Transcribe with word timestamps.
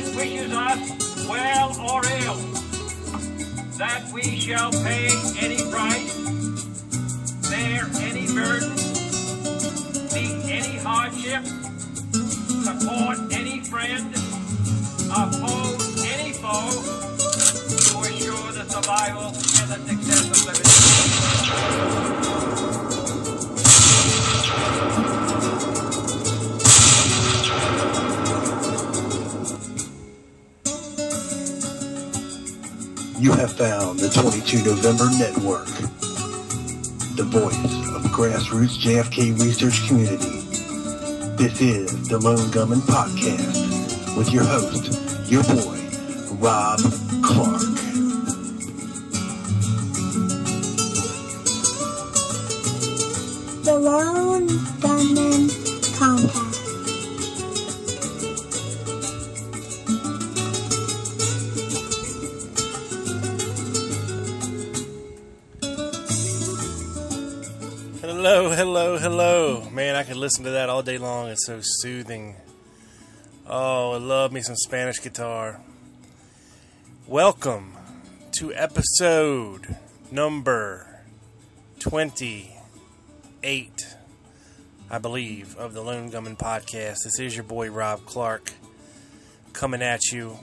It 0.00 0.16
wishes 0.16 0.52
us 0.52 1.28
well 1.28 1.70
or 1.80 2.00
ill, 2.24 2.36
that 3.76 4.02
we 4.12 4.22
shall 4.22 4.70
pay 4.70 5.08
any 5.38 5.60
price, 5.70 6.14
bear 7.50 7.84
any 8.00 8.26
burden, 8.32 8.74
meet 10.14 10.36
any 10.48 10.76
hardship, 10.78 11.44
support 12.64 13.18
any 13.32 13.60
friend, 13.60 14.14
oppose 15.12 16.04
any 16.04 16.32
foe, 16.32 16.70
to 17.68 17.98
assure 18.08 18.52
the 18.52 18.64
survival 18.68 19.49
You 33.20 33.32
have 33.32 33.52
found 33.52 33.98
the 33.98 34.08
22 34.08 34.64
November 34.64 35.04
Network, 35.18 35.66
the 37.16 37.24
voice 37.24 37.54
of 37.94 38.02
the 38.02 38.08
grassroots 38.08 38.78
JFK 38.80 39.38
research 39.38 39.86
community. 39.86 40.40
This 41.36 41.60
is 41.60 42.08
the 42.08 42.18
Lone 42.18 42.50
Gunman 42.50 42.80
Podcast 42.80 44.16
with 44.16 44.32
your 44.32 44.44
host, 44.44 45.30
your 45.30 45.42
boy, 45.42 45.78
Rob 46.40 46.80
Clark. 47.22 47.60
The 53.64 53.78
Lone 53.78 54.46
Gunman 54.80 55.50
Compact. 55.98 56.49
Hello, 68.40 68.56
hello, 68.56 68.96
hello. 68.96 69.68
Man, 69.70 69.94
I 69.94 70.02
could 70.02 70.16
listen 70.16 70.44
to 70.44 70.52
that 70.52 70.70
all 70.70 70.82
day 70.82 70.96
long. 70.96 71.28
It's 71.28 71.44
so 71.44 71.58
soothing. 71.60 72.36
Oh, 73.46 73.92
I 73.92 73.98
love 73.98 74.32
me 74.32 74.40
some 74.40 74.56
Spanish 74.56 75.02
guitar. 75.02 75.60
Welcome 77.06 77.76
to 78.38 78.54
episode 78.54 79.76
number 80.10 81.02
28, 81.80 83.70
I 84.90 84.98
believe, 84.98 85.54
of 85.58 85.74
the 85.74 85.82
Lone 85.82 86.08
Gunman 86.08 86.36
Podcast. 86.36 87.04
This 87.04 87.20
is 87.20 87.36
your 87.36 87.44
boy 87.44 87.70
Rob 87.70 88.06
Clark 88.06 88.54
coming 89.52 89.82
at 89.82 90.12
you. 90.12 90.38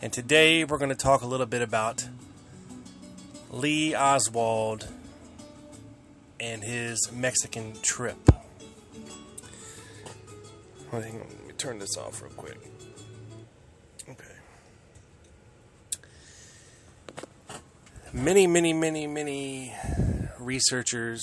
And 0.00 0.12
today 0.12 0.62
we're 0.62 0.78
going 0.78 0.90
to 0.90 0.94
talk 0.94 1.22
a 1.22 1.26
little 1.26 1.46
bit 1.46 1.60
about 1.60 2.06
Lee 3.50 3.96
Oswald 3.96 4.86
and 6.40 6.64
his 6.64 7.12
Mexican 7.12 7.74
trip. 7.82 8.16
On, 10.92 11.00
Let 11.02 11.12
me 11.12 11.52
turn 11.58 11.78
this 11.78 11.96
off 11.96 12.22
real 12.22 12.32
quick. 12.32 12.58
Okay. 14.08 14.24
Many, 18.12 18.46
many, 18.46 18.72
many, 18.72 19.06
many 19.06 19.74
researchers 20.38 21.22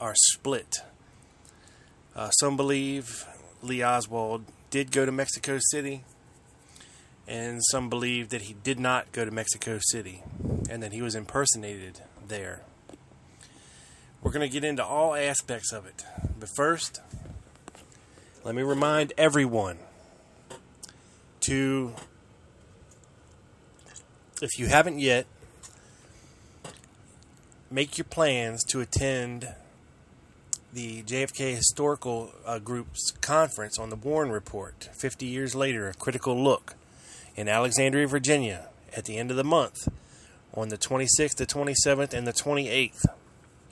are 0.00 0.14
split. 0.16 0.78
Uh, 2.16 2.30
some 2.30 2.56
believe 2.56 3.26
Lee 3.62 3.84
Oswald 3.84 4.44
did 4.70 4.90
go 4.90 5.04
to 5.06 5.12
Mexico 5.12 5.58
City, 5.70 6.02
and 7.28 7.60
some 7.70 7.88
believe 7.88 8.30
that 8.30 8.42
he 8.42 8.54
did 8.54 8.80
not 8.80 9.12
go 9.12 9.24
to 9.24 9.30
Mexico 9.30 9.78
City, 9.80 10.22
and 10.68 10.82
that 10.82 10.92
he 10.92 11.02
was 11.02 11.14
impersonated 11.14 12.00
there. 12.26 12.62
We're 14.22 14.32
going 14.32 14.46
to 14.46 14.52
get 14.52 14.64
into 14.64 14.84
all 14.84 15.14
aspects 15.14 15.72
of 15.72 15.86
it. 15.86 16.04
But 16.38 16.50
first, 16.54 17.00
let 18.44 18.54
me 18.54 18.62
remind 18.62 19.14
everyone 19.16 19.78
to, 21.40 21.94
if 24.42 24.58
you 24.58 24.66
haven't 24.66 24.98
yet, 24.98 25.24
make 27.70 27.96
your 27.96 28.04
plans 28.04 28.62
to 28.64 28.80
attend 28.80 29.54
the 30.72 31.02
JFK 31.02 31.56
Historical 31.56 32.32
uh, 32.44 32.58
Group's 32.58 33.10
conference 33.22 33.78
on 33.78 33.88
the 33.88 33.96
Warren 33.96 34.30
Report, 34.30 34.90
50 34.92 35.24
years 35.24 35.54
later, 35.54 35.88
a 35.88 35.94
critical 35.94 36.40
look, 36.40 36.74
in 37.36 37.48
Alexandria, 37.48 38.06
Virginia, 38.06 38.68
at 38.94 39.06
the 39.06 39.16
end 39.16 39.30
of 39.30 39.38
the 39.38 39.44
month, 39.44 39.88
on 40.52 40.68
the 40.68 40.76
26th, 40.76 41.36
the 41.36 41.46
27th, 41.46 42.12
and 42.12 42.26
the 42.26 42.32
28th 42.32 43.06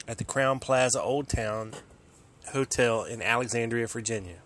at 0.09 0.19
the 0.19 0.25
Crowne 0.25 0.61
Plaza 0.61 1.01
Old 1.01 1.29
Town 1.29 1.75
Hotel 2.53 3.05
in 3.05 3.23
Alexandria, 3.23 3.87
Virginia. 3.87 4.39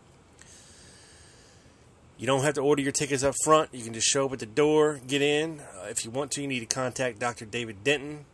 You 2.19 2.27
don't 2.27 2.43
have 2.43 2.53
to 2.55 2.61
order 2.61 2.83
your 2.83 2.93
tickets 2.93 3.23
up 3.23 3.35
front. 3.45 3.71
You 3.73 3.85
can 3.85 3.95
just 3.95 4.09
show 4.09 4.27
up 4.27 4.33
at 4.33 4.41
the 4.41 4.47
door, 4.47 5.01
get 5.07 5.23
in. 5.23 5.61
Uh, 5.61 5.87
if 5.89 6.05
you 6.05 6.11
want 6.11 6.33
to, 6.33 6.43
you 6.43 6.49
need 6.49 6.61
to 6.61 6.67
contact 6.67 7.21
Dr. 7.21 7.47
David 7.47 7.85
Denton. 7.85 8.27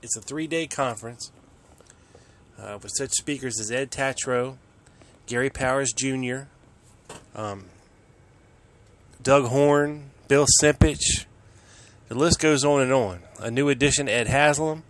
it's 0.02 0.18
a 0.18 0.22
three 0.22 0.48
day 0.48 0.68
conference 0.68 1.32
uh, 2.60 2.80
with 2.82 2.92
such 2.96 3.12
speakers 3.12 3.60
as 3.60 3.72
Ed 3.72 3.92
Tatro, 3.92 4.58
Gary 5.28 5.50
Powers 5.50 5.92
Jr., 5.94 6.44
um, 7.36 7.66
Doug 9.22 9.46
Horne, 9.46 10.12
Bill 10.28 10.46
Simpich. 10.62 11.26
The 12.10 12.16
list 12.16 12.40
goes 12.40 12.64
on 12.66 12.82
and 12.82 12.92
on. 12.92 13.20
A 13.40 13.50
new 13.50 13.70
addition, 13.70 14.10
Ed 14.10 14.28
Haslam. 14.28 14.84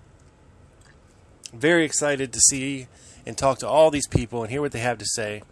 Very 1.54 1.86
excited 1.86 2.33
to 2.33 2.39
see 2.39 2.88
and 3.25 3.38
talk 3.38 3.60
to 3.60 3.68
all 3.68 3.92
these 3.92 4.07
people 4.07 4.42
and 4.42 4.51
hear 4.51 4.62
what 4.62 4.71
they 4.71 4.80
have 4.80 4.98
to 4.98 5.06
say 5.06 5.44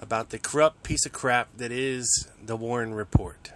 about 0.00 0.30
the 0.30 0.38
corrupt 0.38 0.82
piece 0.82 1.04
of 1.06 1.12
crap 1.12 1.48
that 1.56 1.72
is 1.72 2.28
the 2.44 2.56
Warren 2.56 2.94
Report. 2.94 3.52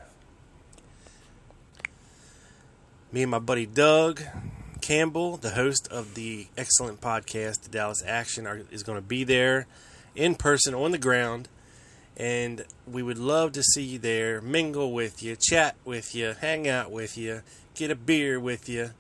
Me 3.12 3.22
and 3.22 3.30
my 3.30 3.38
buddy 3.38 3.66
Doug 3.66 4.22
Campbell, 4.86 5.36
the 5.36 5.50
host 5.50 5.88
of 5.90 6.14
the 6.14 6.46
excellent 6.56 7.00
podcast, 7.00 7.62
The 7.62 7.70
Dallas 7.70 8.04
Action, 8.06 8.46
are, 8.46 8.60
is 8.70 8.84
going 8.84 8.96
to 8.96 9.02
be 9.04 9.24
there 9.24 9.66
in 10.14 10.36
person 10.36 10.74
on 10.74 10.92
the 10.92 10.98
ground. 10.98 11.48
And 12.16 12.64
we 12.86 13.02
would 13.02 13.18
love 13.18 13.50
to 13.54 13.64
see 13.64 13.82
you 13.82 13.98
there, 13.98 14.40
mingle 14.40 14.92
with 14.92 15.24
you, 15.24 15.34
chat 15.34 15.74
with 15.84 16.14
you, 16.14 16.36
hang 16.40 16.68
out 16.68 16.92
with 16.92 17.18
you, 17.18 17.42
get 17.74 17.90
a 17.90 17.96
beer 17.96 18.38
with 18.38 18.68
you. 18.68 18.90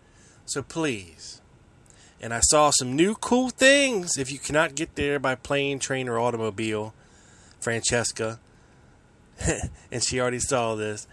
So 0.44 0.60
please. 0.60 1.40
And 2.20 2.34
I 2.34 2.40
saw 2.40 2.70
some 2.70 2.96
new 2.96 3.14
cool 3.14 3.50
things 3.50 4.18
if 4.18 4.32
you 4.32 4.40
cannot 4.40 4.74
get 4.74 4.96
there 4.96 5.20
by 5.20 5.36
plane, 5.36 5.78
train, 5.78 6.08
or 6.08 6.18
automobile. 6.18 6.94
Francesca, 7.60 8.40
and 9.92 10.02
she 10.02 10.20
already 10.20 10.40
saw 10.40 10.74
this. 10.74 11.06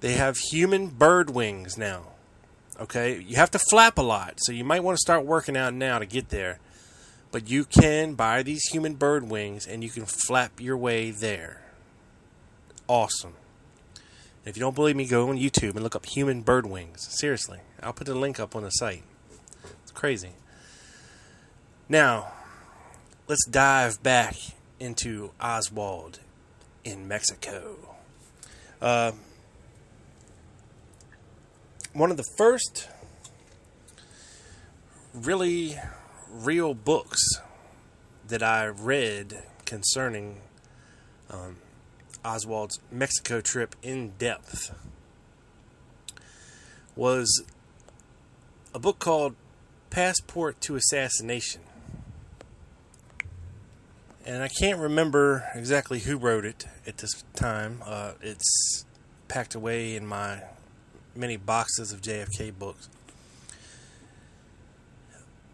They 0.00 0.14
have 0.14 0.38
human 0.38 0.86
bird 0.86 1.28
wings 1.28 1.76
now. 1.76 2.12
Okay, 2.80 3.20
you 3.20 3.36
have 3.36 3.50
to 3.50 3.58
flap 3.58 3.98
a 3.98 4.02
lot, 4.02 4.34
so 4.38 4.52
you 4.52 4.64
might 4.64 4.84
want 4.84 4.96
to 4.96 5.00
start 5.00 5.24
working 5.24 5.56
out 5.56 5.74
now 5.74 5.98
to 5.98 6.06
get 6.06 6.28
there. 6.28 6.60
But 7.32 7.50
you 7.50 7.64
can 7.64 8.14
buy 8.14 8.42
these 8.42 8.62
human 8.70 8.94
bird 8.94 9.28
wings 9.28 9.66
and 9.66 9.82
you 9.82 9.90
can 9.90 10.06
flap 10.06 10.60
your 10.60 10.76
way 10.76 11.10
there. 11.10 11.60
Awesome. 12.86 13.34
If 14.44 14.56
you 14.56 14.60
don't 14.60 14.74
believe 14.74 14.96
me, 14.96 15.06
go 15.06 15.28
on 15.28 15.36
YouTube 15.36 15.74
and 15.74 15.82
look 15.82 15.96
up 15.96 16.06
human 16.06 16.40
bird 16.40 16.64
wings. 16.64 17.06
Seriously, 17.20 17.58
I'll 17.82 17.92
put 17.92 18.06
the 18.06 18.14
link 18.14 18.40
up 18.40 18.56
on 18.56 18.62
the 18.62 18.70
site. 18.70 19.02
It's 19.82 19.90
crazy. 19.90 20.30
Now, 21.88 22.32
let's 23.26 23.46
dive 23.46 24.02
back 24.02 24.36
into 24.80 25.32
Oswald 25.40 26.20
in 26.84 27.08
Mexico. 27.08 27.76
Uh, 28.80 29.12
one 31.98 32.12
of 32.12 32.16
the 32.16 32.30
first 32.36 32.88
really 35.12 35.76
real 36.30 36.72
books 36.72 37.18
that 38.28 38.40
I 38.40 38.66
read 38.66 39.42
concerning 39.64 40.40
um, 41.28 41.56
Oswald's 42.24 42.78
Mexico 42.92 43.40
trip 43.40 43.74
in 43.82 44.12
depth 44.16 44.72
was 46.94 47.42
a 48.72 48.78
book 48.78 49.00
called 49.00 49.34
Passport 49.90 50.60
to 50.60 50.76
Assassination. 50.76 51.62
And 54.24 54.44
I 54.44 54.48
can't 54.60 54.78
remember 54.78 55.48
exactly 55.52 55.98
who 55.98 56.16
wrote 56.16 56.44
it 56.44 56.64
at 56.86 56.98
this 56.98 57.24
time. 57.34 57.82
Uh, 57.84 58.12
it's 58.22 58.84
packed 59.26 59.56
away 59.56 59.96
in 59.96 60.06
my 60.06 60.42
many 61.18 61.36
boxes 61.36 61.92
of 61.92 62.00
JFK 62.00 62.56
books. 62.56 62.88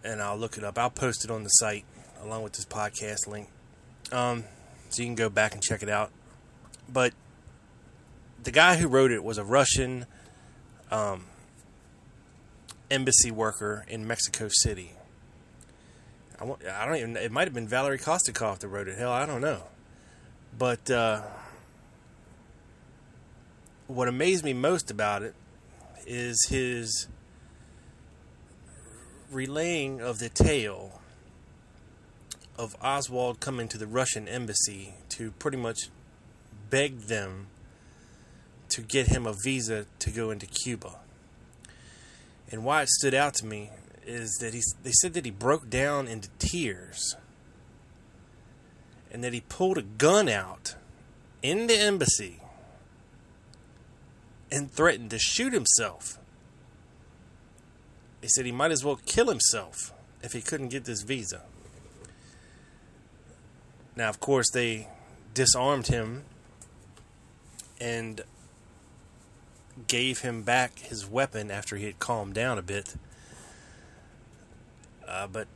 And 0.05 0.21
I'll 0.21 0.37
look 0.37 0.59
it 0.59 0.65
up. 0.65 0.79
I'll 0.79 0.91
post 0.91 1.25
it 1.25 1.31
on 1.31 1.43
the 1.43 1.49
site 1.49 1.85
along 2.23 2.43
with 2.43 2.53
this 2.53 2.67
podcast 2.67 3.27
link. 3.27 3.49
Um, 4.13 4.45
so 4.91 5.03
you 5.03 5.09
can 5.09 5.15
go 5.15 5.31
back 5.31 5.55
and 5.55 5.63
check 5.63 5.83
it 5.83 5.89
out. 5.89 6.11
But 6.93 7.15
the 8.43 8.51
guy 8.51 8.77
who 8.77 8.87
wrote 8.87 9.11
it 9.11 9.25
was 9.25 9.39
a 9.39 9.45
Russian 9.45 10.05
um, 10.91 11.25
embassy 12.91 13.31
worker 13.31 13.87
in 13.89 14.07
Mexico 14.07 14.49
City. 14.51 14.93
I, 16.39 16.45
I 16.45 16.87
don't 16.87 16.97
even. 16.97 17.17
It 17.17 17.33
might 17.33 17.49
have 17.49 17.55
been 17.55 17.67
Valery 17.67 17.99
Kostikov 17.99 18.59
that 18.59 18.69
wrote 18.69 18.89
it. 18.89 18.99
Hell, 18.99 19.11
I 19.11 19.25
don't 19.25 19.41
know. 19.41 19.63
But 20.57 20.91
uh, 20.91 21.23
what 23.87 24.09
amazed 24.09 24.45
me 24.45 24.53
most 24.53 24.91
about 24.91 25.23
it 25.23 25.35
is 26.07 26.47
his 26.49 27.09
relaying 29.31 30.01
of 30.01 30.19
the 30.19 30.29
tale 30.29 31.01
of 32.57 32.77
Oswald 32.81 33.41
coming 33.41 33.69
to 33.69 33.79
the 33.79 33.87
Russian 33.87 34.29
embassy 34.29 34.95
to 35.11 35.33
pretty 35.33 35.57
much 35.57 35.89
beg 36.71 37.03
them 37.03 37.49
to 38.69 38.81
get 38.81 39.09
him 39.09 39.27
a 39.27 39.33
visa 39.33 39.87
to 39.99 40.11
go 40.11 40.31
into 40.31 40.47
Cuba. 40.47 40.97
And 42.51 42.65
why 42.65 42.83
it 42.83 42.89
stood 42.89 43.15
out 43.15 43.35
to 43.35 43.47
me 43.47 43.71
is 44.07 44.37
that 44.41 44.55
he 44.55 44.63
they 44.83 44.93
said 44.93 45.15
that 45.15 45.25
he 45.25 45.31
broke 45.31 45.71
down 45.71 46.07
into 46.07 46.29
tears 46.39 47.17
and 49.11 49.25
that 49.25 49.33
he 49.33 49.41
pulled 49.41 49.79
a 49.79 49.83
gun 49.83 50.29
out 50.29 50.77
in 51.43 51.67
the 51.67 51.79
embassy 51.79 52.41
and 54.55 54.71
threatened 54.71 55.11
to 55.11 55.19
shoot 55.19 55.53
himself. 55.53 56.17
He 58.23 58.29
said 58.29 58.47
he 58.47 58.53
might 58.53 58.71
as 58.71 58.85
well 58.85 59.01
kill 59.05 59.29
himself 59.29 59.93
if 60.23 60.33
he 60.33 60.41
couldn't 60.41 60.69
get 60.69 60.85
this 60.85 61.03
visa. 61.03 61.43
Now, 63.97 64.09
of 64.09 64.21
course, 64.21 64.47
they 64.53 64.89
disarmed 65.35 65.89
him 65.89 66.23
and 67.81 68.21
gave 69.89 70.21
him 70.21 70.43
back 70.43 70.79
his 70.79 71.05
weapon 71.05 71.51
after 71.51 71.77
he 71.77 71.87
had 71.87 71.99
calmed 71.99 72.35
down 72.35 72.57
a 72.57 72.63
bit. 72.63 72.95
Uh, 75.07 75.27
but 75.27 75.49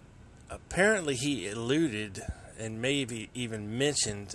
apparently, 0.51 1.15
he 1.15 1.47
eluded 1.47 2.25
and 2.59 2.83
maybe 2.83 3.31
even 3.33 3.79
mentioned 3.79 4.35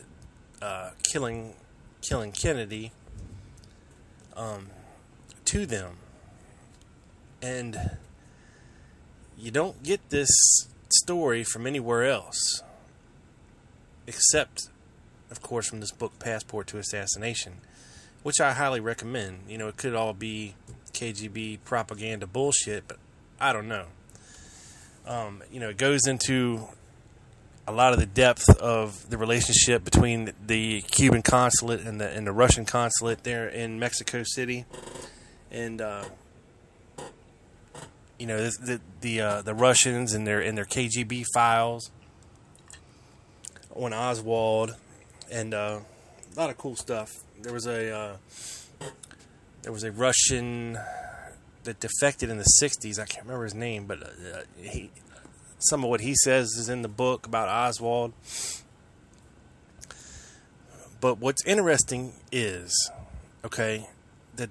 uh, 0.61 0.91
killing 1.03 1.53
killing 2.01 2.31
Kennedy 2.31 2.91
um, 4.35 4.67
to 5.45 5.65
them, 5.65 5.97
and 7.41 7.97
you 9.37 9.51
don't 9.51 9.81
get 9.83 10.09
this 10.09 10.29
story 10.89 11.43
from 11.43 11.67
anywhere 11.67 12.03
else, 12.05 12.61
except, 14.07 14.69
of 15.29 15.41
course, 15.41 15.67
from 15.67 15.79
this 15.79 15.91
book, 15.91 16.17
Passport 16.19 16.67
to 16.67 16.77
Assassination, 16.77 17.53
which 18.23 18.39
I 18.39 18.53
highly 18.53 18.79
recommend. 18.79 19.41
You 19.47 19.57
know, 19.57 19.67
it 19.67 19.77
could 19.77 19.95
all 19.95 20.13
be 20.13 20.55
KGB 20.93 21.59
propaganda 21.65 22.27
bullshit, 22.27 22.87
but 22.87 22.97
I 23.39 23.51
don't 23.51 23.67
know. 23.67 23.85
Um, 25.05 25.43
you 25.51 25.59
know, 25.59 25.69
it 25.69 25.77
goes 25.77 26.07
into 26.07 26.67
a 27.67 27.71
lot 27.71 27.93
of 27.93 27.99
the 27.99 28.05
depth 28.05 28.49
of 28.57 29.09
the 29.09 29.17
relationship 29.17 29.83
between 29.83 30.33
the 30.45 30.81
Cuban 30.81 31.21
consulate 31.21 31.81
and 31.81 31.99
the 31.99 32.09
and 32.09 32.27
the 32.27 32.33
Russian 32.33 32.65
consulate 32.65 33.23
there 33.23 33.47
in 33.47 33.79
Mexico 33.79 34.23
City, 34.23 34.65
and 35.51 35.81
uh, 35.81 36.03
you 38.19 38.27
know 38.27 38.37
the 38.37 38.51
the 38.59 38.81
the, 39.01 39.21
uh, 39.21 39.41
the 39.41 39.53
Russians 39.53 40.13
and 40.13 40.27
their 40.27 40.41
and 40.41 40.57
their 40.57 40.65
KGB 40.65 41.25
files 41.33 41.91
on 43.75 43.93
Oswald, 43.93 44.75
and 45.31 45.53
uh, 45.53 45.79
a 46.35 46.39
lot 46.39 46.49
of 46.49 46.57
cool 46.57 46.75
stuff. 46.75 47.09
There 47.41 47.53
was 47.53 47.65
a 47.65 47.95
uh, 47.95 48.17
there 49.61 49.71
was 49.71 49.83
a 49.83 49.91
Russian 49.91 50.77
that 51.63 51.79
defected 51.79 52.29
in 52.29 52.37
the 52.37 52.47
'60s. 52.61 52.99
I 52.99 53.05
can't 53.05 53.25
remember 53.25 53.45
his 53.45 53.55
name, 53.55 53.85
but 53.85 54.03
uh, 54.03 54.41
he 54.61 54.91
some 55.69 55.83
of 55.83 55.89
what 55.89 56.01
he 56.01 56.15
says 56.15 56.49
is 56.57 56.69
in 56.69 56.81
the 56.81 56.87
book 56.87 57.25
about 57.25 57.49
Oswald. 57.49 58.13
But 60.99 61.19
what's 61.19 61.45
interesting 61.45 62.13
is, 62.31 62.91
okay, 63.43 63.89
that 64.35 64.49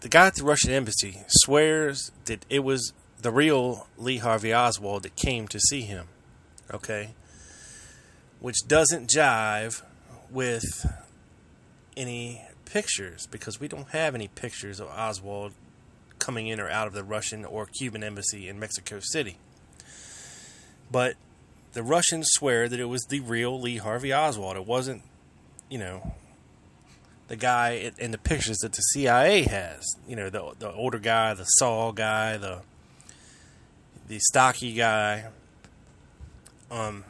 the 0.00 0.08
guy 0.08 0.26
at 0.26 0.34
the 0.34 0.44
Russian 0.44 0.70
embassy 0.70 1.22
swears 1.28 2.10
that 2.24 2.44
it 2.50 2.60
was 2.60 2.92
the 3.20 3.30
real 3.30 3.86
Lee 3.96 4.18
Harvey 4.18 4.54
Oswald 4.54 5.04
that 5.04 5.16
came 5.16 5.48
to 5.48 5.60
see 5.60 5.82
him, 5.82 6.08
okay, 6.72 7.14
which 8.40 8.56
doesn't 8.66 9.08
jive 9.08 9.82
with 10.30 10.64
any 11.96 12.42
pictures 12.64 13.26
because 13.26 13.60
we 13.60 13.68
don't 13.68 13.88
have 13.88 14.14
any 14.14 14.28
pictures 14.28 14.80
of 14.80 14.88
Oswald 14.88 15.52
coming 16.18 16.46
in 16.46 16.60
or 16.60 16.68
out 16.68 16.86
of 16.86 16.92
the 16.92 17.04
Russian 17.04 17.44
or 17.44 17.66
Cuban 17.66 18.02
embassy 18.02 18.48
in 18.48 18.58
Mexico 18.58 19.00
City. 19.00 19.38
But 20.90 21.16
the 21.72 21.82
Russians 21.82 22.28
swear 22.32 22.68
that 22.68 22.80
it 22.80 22.86
was 22.86 23.02
the 23.04 23.20
real 23.20 23.60
Lee 23.60 23.76
Harvey 23.76 24.12
Oswald. 24.12 24.56
It 24.56 24.66
wasn't, 24.66 25.02
you 25.68 25.78
know, 25.78 26.14
the 27.28 27.36
guy 27.36 27.92
in 27.98 28.10
the 28.10 28.18
pictures 28.18 28.58
that 28.58 28.72
the 28.72 28.82
CIA 28.82 29.42
has. 29.42 29.84
You 30.06 30.16
know, 30.16 30.30
the 30.30 30.54
the 30.58 30.72
older 30.72 30.98
guy, 30.98 31.34
the 31.34 31.44
Saul 31.44 31.92
guy, 31.92 32.36
the 32.36 32.62
the 34.08 34.18
stocky 34.18 34.72
guy. 34.72 35.26
Um, 36.70 37.04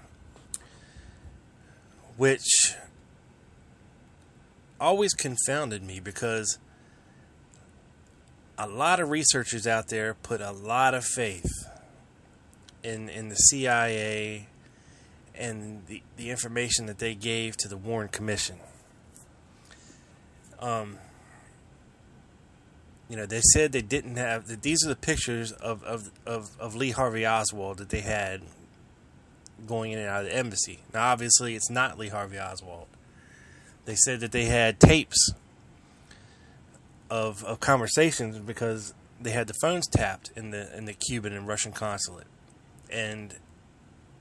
which 2.16 2.74
always 4.80 5.14
confounded 5.14 5.82
me 5.82 6.00
because 6.00 6.58
a 8.56 8.66
lot 8.66 9.00
of 9.00 9.10
researchers 9.10 9.66
out 9.66 9.88
there 9.88 10.14
put 10.14 10.40
a 10.40 10.50
lot 10.50 10.94
of 10.94 11.04
faith 11.04 11.50
in 12.88 13.08
in 13.08 13.28
the 13.28 13.36
CIA 13.36 14.48
and 15.34 15.86
the 15.86 16.02
the 16.16 16.30
information 16.30 16.86
that 16.86 16.98
they 16.98 17.14
gave 17.14 17.56
to 17.58 17.68
the 17.68 17.76
Warren 17.76 18.08
Commission. 18.08 18.58
Um, 20.60 20.98
you 23.08 23.16
know, 23.16 23.26
they 23.26 23.40
said 23.52 23.72
they 23.72 23.82
didn't 23.82 24.16
have 24.16 24.48
that. 24.48 24.62
These 24.62 24.84
are 24.84 24.88
the 24.88 24.96
pictures 24.96 25.52
of, 25.52 25.82
of 25.84 26.10
of 26.26 26.50
of 26.58 26.74
Lee 26.74 26.90
Harvey 26.90 27.26
Oswald 27.26 27.78
that 27.78 27.90
they 27.90 28.00
had 28.00 28.42
going 29.66 29.92
in 29.92 29.98
and 29.98 30.08
out 30.08 30.24
of 30.24 30.30
the 30.30 30.36
embassy. 30.36 30.80
Now, 30.92 31.10
obviously, 31.10 31.54
it's 31.54 31.70
not 31.70 31.98
Lee 31.98 32.08
Harvey 32.08 32.38
Oswald. 32.38 32.86
they 33.84 33.96
said 33.96 34.20
that 34.20 34.32
they 34.32 34.44
had 34.44 34.78
tapes 34.80 35.32
of 37.10 37.42
of 37.44 37.60
conversations 37.60 38.38
because 38.38 38.94
they 39.20 39.30
had 39.30 39.46
the 39.46 39.54
phones 39.60 39.86
tapped 39.86 40.30
in 40.36 40.50
the 40.50 40.76
in 40.76 40.84
the 40.84 40.92
Cuban 40.92 41.32
and 41.32 41.46
Russian 41.46 41.72
consulate, 41.72 42.26
and 42.90 43.34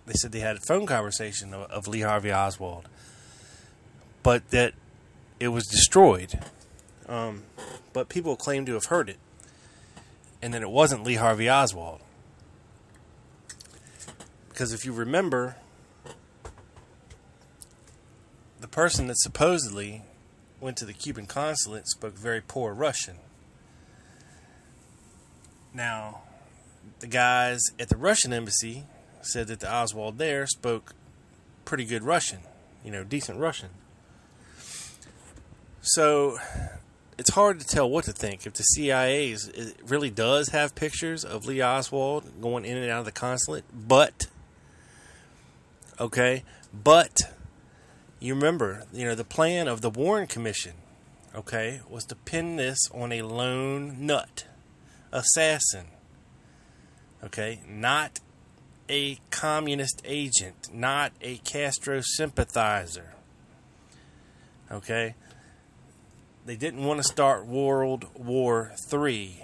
they 0.06 0.14
said 0.14 0.32
they 0.32 0.40
had 0.40 0.58
a 0.58 0.62
phone 0.62 0.86
conversation 0.86 1.54
of, 1.54 1.70
of 1.70 1.88
Lee 1.88 2.02
Harvey 2.02 2.32
Oswald, 2.32 2.88
but 4.24 4.50
that 4.52 4.74
it 5.40 5.50
was 5.50 5.66
destroyed. 5.66 6.40
Um, 7.08 7.44
but 7.94 8.10
people 8.10 8.36
claim 8.36 8.66
to 8.66 8.74
have 8.74 8.86
heard 8.86 9.10
it, 9.10 9.18
and 10.42 10.54
that 10.54 10.62
it 10.62 10.70
wasn't 10.70 11.04
Lee 11.04 11.16
Harvey 11.16 11.50
Oswald. 11.50 12.02
Because 14.50 14.74
if 14.74 14.86
you 14.86 14.92
remember, 14.92 15.56
the 18.60 18.68
person 18.68 19.08
that 19.08 19.18
supposedly 19.20 20.04
went 20.60 20.78
to 20.78 20.86
the 20.86 20.94
Cuban 20.94 21.26
consulate 21.26 21.88
spoke 21.88 22.18
very 22.18 22.42
poor 22.42 22.74
Russian. 22.74 23.18
Now, 25.74 26.22
the 27.00 27.08
guys 27.08 27.62
at 27.80 27.90
the 27.90 27.98
Russian 27.98 28.34
embassy 28.34 28.86
said 29.22 29.48
that 29.48 29.60
the 29.60 29.74
Oswald 29.74 30.18
there 30.18 30.48
spoke 30.48 30.94
pretty 31.66 31.86
good 31.86 32.04
Russian, 32.04 32.40
you 32.84 32.92
know, 32.92 33.04
decent 33.04 33.40
Russian. 33.40 33.70
So 35.82 36.38
it's 37.18 37.32
hard 37.32 37.60
to 37.60 37.66
tell 37.66 37.90
what 37.90 38.06
to 38.06 38.12
think. 38.12 38.46
If 38.46 38.54
the 38.54 38.64
CIA 38.64 39.32
is, 39.32 39.74
really 39.86 40.10
does 40.10 40.50
have 40.50 40.76
pictures 40.76 41.24
of 41.26 41.46
Lee 41.46 41.62
Oswald 41.62 42.42
going 42.42 42.66
in 42.66 42.78
and 42.78 42.90
out 42.90 43.00
of 43.00 43.06
the 43.06 43.12
consulate, 43.12 43.66
but 43.74 44.28
okay, 46.00 46.44
but 46.74 47.22
you 48.20 48.34
remember, 48.34 48.86
you 48.94 49.06
know, 49.06 49.16
the 49.16 49.24
plan 49.24 49.68
of 49.68 49.82
the 49.82 49.90
Warren 49.90 50.28
Commission, 50.28 50.74
okay, 51.36 51.82
was 51.90 52.06
to 52.06 52.16
pin 52.16 52.56
this 52.56 52.80
on 52.94 53.12
a 53.12 53.22
lone 53.22 54.06
nut 54.06 54.46
assassin, 55.12 55.88
okay, 57.24 57.62
not 57.68 58.20
a 58.90 59.20
communist 59.32 60.02
agent, 60.06 60.70
not 60.74 61.12
a 61.22 61.38
Castro 61.38 62.02
sympathizer, 62.02 63.14
okay 64.72 65.16
they 66.48 66.56
didn't 66.56 66.86
want 66.86 66.98
to 66.98 67.04
start 67.04 67.46
World 67.46 68.06
War 68.16 68.72
Three, 68.90 69.44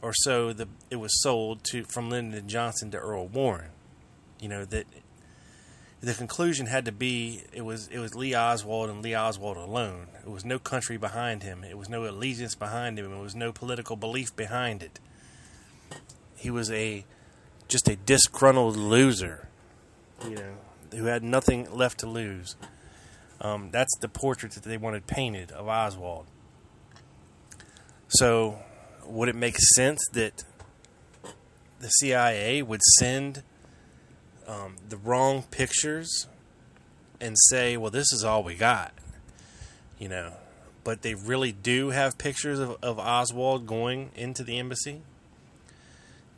or 0.00 0.12
so 0.14 0.52
the 0.52 0.68
it 0.88 0.96
was 0.96 1.20
sold 1.20 1.64
to 1.72 1.82
from 1.84 2.08
Lyndon 2.08 2.48
Johnson 2.48 2.92
to 2.92 2.96
Earl 2.96 3.26
Warren. 3.26 3.70
You 4.40 4.48
know 4.48 4.64
that 4.64 4.86
the 6.00 6.14
conclusion 6.14 6.66
had 6.66 6.84
to 6.84 6.92
be 6.92 7.42
it 7.52 7.62
was 7.62 7.88
it 7.88 7.98
was 7.98 8.14
Lee 8.14 8.36
Oswald 8.36 8.88
and 8.88 9.02
Lee 9.02 9.16
Oswald 9.16 9.56
alone. 9.56 10.06
It 10.24 10.30
was 10.30 10.44
no 10.44 10.60
country 10.60 10.96
behind 10.96 11.42
him. 11.42 11.64
It 11.64 11.76
was 11.76 11.88
no 11.88 12.08
allegiance 12.08 12.54
behind 12.54 12.98
him. 12.98 13.12
It 13.12 13.20
was 13.20 13.34
no 13.34 13.52
political 13.52 13.96
belief 13.96 14.34
behind 14.36 14.82
it. 14.82 15.00
He 16.38 16.50
was 16.50 16.70
a 16.70 17.04
just 17.68 17.88
a 17.88 17.96
disgruntled 17.96 18.76
loser, 18.76 19.48
you 20.24 20.36
know, 20.36 20.54
who 20.92 21.04
had 21.04 21.22
nothing 21.22 21.70
left 21.70 21.98
to 22.00 22.06
lose. 22.06 22.56
Um, 23.40 23.70
that's 23.70 23.94
the 24.00 24.08
portrait 24.08 24.52
that 24.52 24.64
they 24.64 24.76
wanted 24.76 25.06
painted 25.06 25.52
of 25.52 25.68
Oswald. 25.68 26.26
So, 28.08 28.58
would 29.04 29.28
it 29.28 29.36
make 29.36 29.56
sense 29.76 30.00
that 30.12 30.44
the 31.80 31.88
CIA 31.88 32.62
would 32.62 32.80
send 32.98 33.42
um, 34.46 34.76
the 34.88 34.96
wrong 34.96 35.44
pictures 35.50 36.26
and 37.20 37.36
say, 37.48 37.76
well, 37.76 37.90
this 37.90 38.12
is 38.12 38.24
all 38.24 38.42
we 38.42 38.54
got? 38.54 38.94
You 39.98 40.08
know, 40.08 40.32
but 40.84 41.02
they 41.02 41.14
really 41.14 41.52
do 41.52 41.90
have 41.90 42.18
pictures 42.18 42.58
of, 42.58 42.76
of 42.82 42.98
Oswald 42.98 43.66
going 43.66 44.10
into 44.16 44.42
the 44.42 44.58
embassy. 44.58 45.02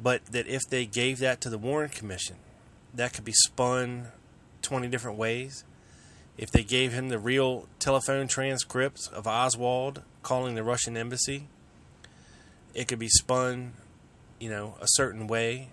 But 0.02 0.26
that 0.26 0.46
if 0.46 0.62
they 0.68 0.86
gave 0.86 1.18
that 1.18 1.40
to 1.42 1.50
the 1.50 1.58
Warren 1.58 1.90
Commission, 1.90 2.36
that 2.94 3.12
could 3.12 3.24
be 3.24 3.32
spun 3.32 4.08
20 4.62 4.88
different 4.88 5.18
ways 5.18 5.64
if 6.40 6.50
they 6.50 6.62
gave 6.62 6.94
him 6.94 7.10
the 7.10 7.18
real 7.18 7.68
telephone 7.78 8.26
transcripts 8.26 9.08
of 9.08 9.26
Oswald 9.26 10.00
calling 10.22 10.54
the 10.54 10.64
Russian 10.64 10.96
embassy, 10.96 11.48
it 12.72 12.88
could 12.88 12.98
be 12.98 13.10
spun, 13.10 13.74
you 14.38 14.48
know, 14.48 14.76
a 14.80 14.86
certain 14.86 15.26
way. 15.26 15.68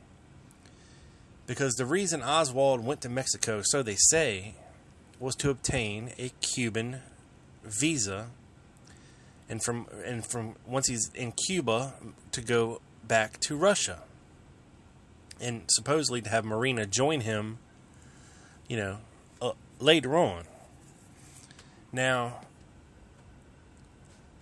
Because 1.46 1.76
the 1.76 1.86
reason 1.86 2.22
Oswald 2.22 2.84
went 2.84 3.00
to 3.00 3.08
Mexico, 3.10 3.62
so 3.64 3.82
they 3.82 3.96
say, 3.96 4.56
was 5.22 5.36
to 5.38 5.50
obtain 5.50 6.12
a 6.20 6.34
Cuban 6.42 7.00
visa 7.64 8.28
and 9.50 9.64
from 9.64 9.88
and 10.04 10.26
from 10.26 10.56
once 10.66 10.90
he's 10.90 11.10
in 11.16 11.32
Cuba 11.32 11.94
to 12.34 12.42
go 12.42 12.82
back 13.08 13.40
to 13.40 13.56
Russia. 13.56 14.02
And 15.40 15.64
supposedly 15.70 16.22
to 16.22 16.30
have 16.30 16.46
Marina 16.46 16.86
join 16.86 17.22
him, 17.22 17.60
you 18.68 18.78
know, 18.78 18.98
uh, 19.42 19.52
later 19.80 20.18
on. 20.18 20.46
Now, 21.92 22.42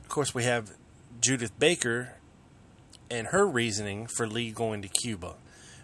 of 0.02 0.10
course, 0.10 0.34
we 0.34 0.46
have 0.46 0.72
Judyth 1.20 1.52
Baker 1.60 2.14
and 3.10 3.28
her 3.28 3.46
reasoning 3.46 4.08
for 4.08 4.28
Lee 4.28 4.52
going 4.52 4.82
to 4.82 4.88
Cuba, 4.88 5.36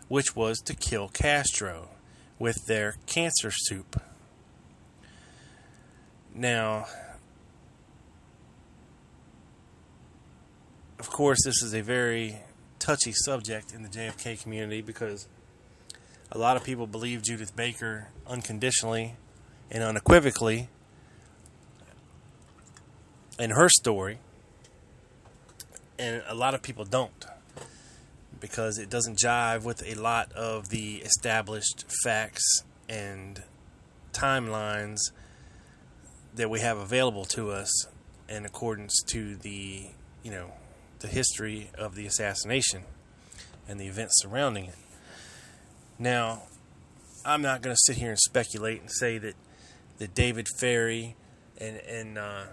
which 0.07 0.35
was 0.35 0.59
to 0.59 0.73
kill 0.73 1.09
Castro 1.09 1.89
with 2.39 2.65
their 2.67 2.95
cancer 3.05 3.51
soup. 3.51 4.01
Now, 6.33 6.87
of 10.97 11.09
course, 11.09 11.39
this 11.43 11.61
is 11.61 11.73
a 11.73 11.81
very 11.81 12.39
touchy 12.81 13.13
subject 13.13 13.73
in 13.73 13.83
the 13.83 13.89
JFK 13.89 14.41
community 14.41 14.81
because 14.81 15.27
a 16.31 16.37
lot 16.37 16.57
of 16.57 16.63
people 16.63 16.87
believe 16.87 17.21
Judyth 17.21 17.55
Baker 17.55 18.07
unconditionally 18.25 19.15
and 19.69 19.83
unequivocally 19.83 20.67
in 23.39 23.51
her 23.51 23.69
story, 23.69 24.17
and 25.99 26.23
a 26.27 26.33
lot 26.33 26.53
of 26.53 26.61
people 26.61 26.83
don't 26.83 27.25
because 28.39 28.79
it 28.79 28.89
doesn't 28.89 29.19
jive 29.19 29.63
with 29.63 29.83
a 29.85 29.93
lot 29.93 30.31
of 30.31 30.69
the 30.69 30.95
established 30.97 31.85
facts 32.03 32.63
and 32.89 33.43
timelines 34.11 34.99
that 36.33 36.49
we 36.49 36.59
have 36.59 36.77
available 36.77 37.25
to 37.25 37.51
us 37.51 37.85
in 38.27 38.43
accordance 38.43 39.03
to 39.03 39.35
the 39.35 39.89
you 40.23 40.31
know 40.31 40.51
the 41.01 41.07
history 41.07 41.69
of 41.77 41.95
the 41.95 42.05
assassination 42.05 42.83
and 43.67 43.79
the 43.79 43.87
events 43.87 44.21
surrounding 44.21 44.65
it. 44.65 44.75
Now, 45.99 46.43
I'm 47.25 47.41
not 47.41 47.61
going 47.61 47.75
to 47.75 47.81
sit 47.85 47.97
here 47.97 48.09
and 48.09 48.19
speculate 48.19 48.81
and 48.81 48.91
say 48.91 49.17
that 49.17 49.35
that 49.99 50.15
David 50.15 50.47
Ferrie 50.59 51.15
and 51.59 51.77
and 51.77 52.17
uh, 52.17 52.43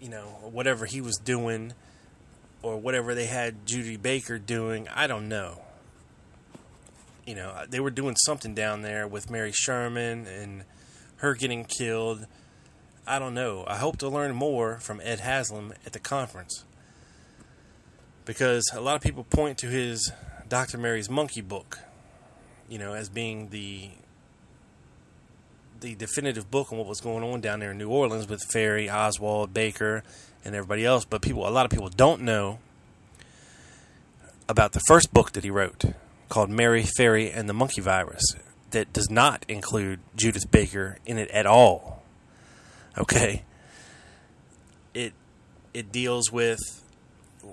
you 0.00 0.08
know, 0.08 0.24
whatever 0.42 0.86
he 0.86 1.00
was 1.00 1.16
doing 1.16 1.74
or 2.62 2.76
whatever 2.78 3.14
they 3.14 3.26
had 3.26 3.66
Judy 3.66 3.96
Baker 3.96 4.38
doing, 4.38 4.88
I 4.88 5.06
don't 5.06 5.28
know. 5.28 5.60
You 7.26 7.34
know, 7.34 7.64
they 7.68 7.80
were 7.80 7.90
doing 7.90 8.16
something 8.16 8.54
down 8.54 8.82
there 8.82 9.06
with 9.06 9.30
Mary 9.30 9.52
Sherman 9.52 10.26
and 10.26 10.64
her 11.16 11.34
getting 11.34 11.64
killed. 11.64 12.26
I 13.06 13.18
don't 13.18 13.34
know. 13.34 13.64
I 13.66 13.76
hope 13.76 13.98
to 13.98 14.08
learn 14.08 14.34
more 14.34 14.78
from 14.78 15.00
Ed 15.04 15.20
Haslam 15.20 15.74
at 15.84 15.92
the 15.92 16.00
conference. 16.00 16.64
Because 18.28 18.70
a 18.74 18.80
lot 18.82 18.94
of 18.94 19.00
people 19.00 19.24
point 19.24 19.56
to 19.60 19.68
his 19.68 20.12
Dr. 20.50 20.76
Mary's 20.76 21.08
Monkey 21.08 21.40
book, 21.40 21.78
you 22.68 22.78
know, 22.78 22.92
as 22.92 23.08
being 23.08 23.48
the 23.48 23.88
the 25.80 25.94
definitive 25.94 26.50
book 26.50 26.70
on 26.70 26.76
what 26.76 26.86
was 26.86 27.00
going 27.00 27.24
on 27.24 27.40
down 27.40 27.60
there 27.60 27.70
in 27.70 27.78
New 27.78 27.88
Orleans 27.88 28.28
with 28.28 28.42
Ferrie, 28.52 28.90
Oswald, 28.90 29.54
Baker, 29.54 30.02
and 30.44 30.54
everybody 30.54 30.84
else. 30.84 31.06
But 31.06 31.22
people, 31.22 31.48
a 31.48 31.50
lot 31.50 31.64
of 31.64 31.70
people 31.70 31.88
don't 31.88 32.20
know 32.20 32.58
about 34.46 34.72
the 34.72 34.80
first 34.80 35.14
book 35.14 35.32
that 35.32 35.42
he 35.42 35.50
wrote 35.50 35.86
called 36.28 36.50
Mary, 36.50 36.84
Ferrie 36.98 37.30
and 37.30 37.48
the 37.48 37.54
Monkey 37.54 37.80
Virus 37.80 38.34
that 38.72 38.92
does 38.92 39.08
not 39.08 39.46
include 39.48 40.00
Judyth 40.18 40.50
Baker 40.50 40.98
in 41.06 41.16
it 41.16 41.30
at 41.30 41.46
all. 41.46 42.02
Okay. 42.98 43.44
It 44.92 45.14
it 45.72 45.90
deals 45.90 46.30
with 46.30 46.60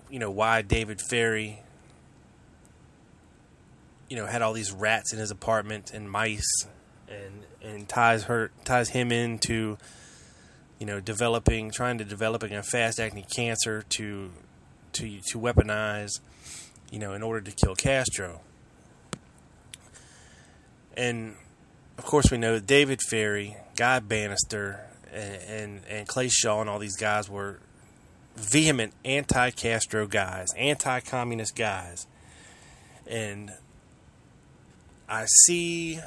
you 0.10 0.20
know 0.20 0.32
why 0.32 0.62
David 0.62 1.00
Ferrie 1.10 1.60
you 4.10 4.16
know 4.16 4.26
had 4.26 4.42
all 4.42 4.54
these 4.54 4.72
rats 4.72 5.14
in 5.14 5.20
his 5.20 5.32
apartment 5.32 5.92
and 5.92 6.10
mice 6.10 6.66
and 7.08 7.46
and 7.62 7.90
ties 7.90 8.24
her 8.24 8.52
ties 8.64 8.90
him 8.90 9.12
into 9.12 9.78
you 10.80 10.86
know 10.86 11.00
developing 11.00 11.72
trying 11.72 11.98
to 11.98 12.04
developing 12.04 12.54
a 12.54 12.64
fast 12.64 13.00
acting 13.00 13.26
cancer 13.36 13.84
to 13.90 14.32
to 14.94 15.20
to 15.28 15.40
weaponize 15.40 16.20
you 16.92 17.00
know 17.00 17.14
in 17.14 17.24
order 17.24 17.42
to 17.42 17.52
kill 17.52 17.76
Castro. 17.76 18.42
And 20.98 21.36
of 21.98 22.06
course 22.06 22.32
we 22.32 22.38
know 22.38 22.56
that 22.56 22.66
David 22.66 23.02
Ferrie, 23.10 23.58
Guy 23.76 24.00
Banister 24.00 24.80
and, 25.12 25.42
and 25.48 25.82
and 25.90 26.08
Clay 26.08 26.30
Shaw 26.30 26.62
and 26.62 26.70
all 26.70 26.80
these 26.80 26.96
guys 26.96 27.30
were 27.30 27.60
vehement 28.36 28.94
anti-Castro 29.04 30.08
guys, 30.08 30.54
anti-communist 30.58 31.56
guys, 31.56 32.08
and 33.08 33.52
I 35.08 35.26
see, 35.26 36.00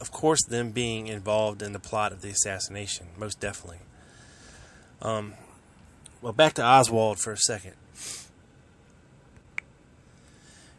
of 0.00 0.12
course, 0.12 0.44
them 0.44 0.70
being 0.70 1.06
involved 1.06 1.62
in 1.62 1.72
the 1.72 1.78
plot 1.78 2.12
of 2.12 2.20
the 2.20 2.28
assassination, 2.28 3.06
most 3.18 3.40
definitely. 3.40 3.78
Um, 5.00 5.34
well, 6.20 6.32
back 6.32 6.54
to 6.54 6.64
Oswald 6.64 7.18
for 7.18 7.32
a 7.32 7.38
second. 7.38 7.74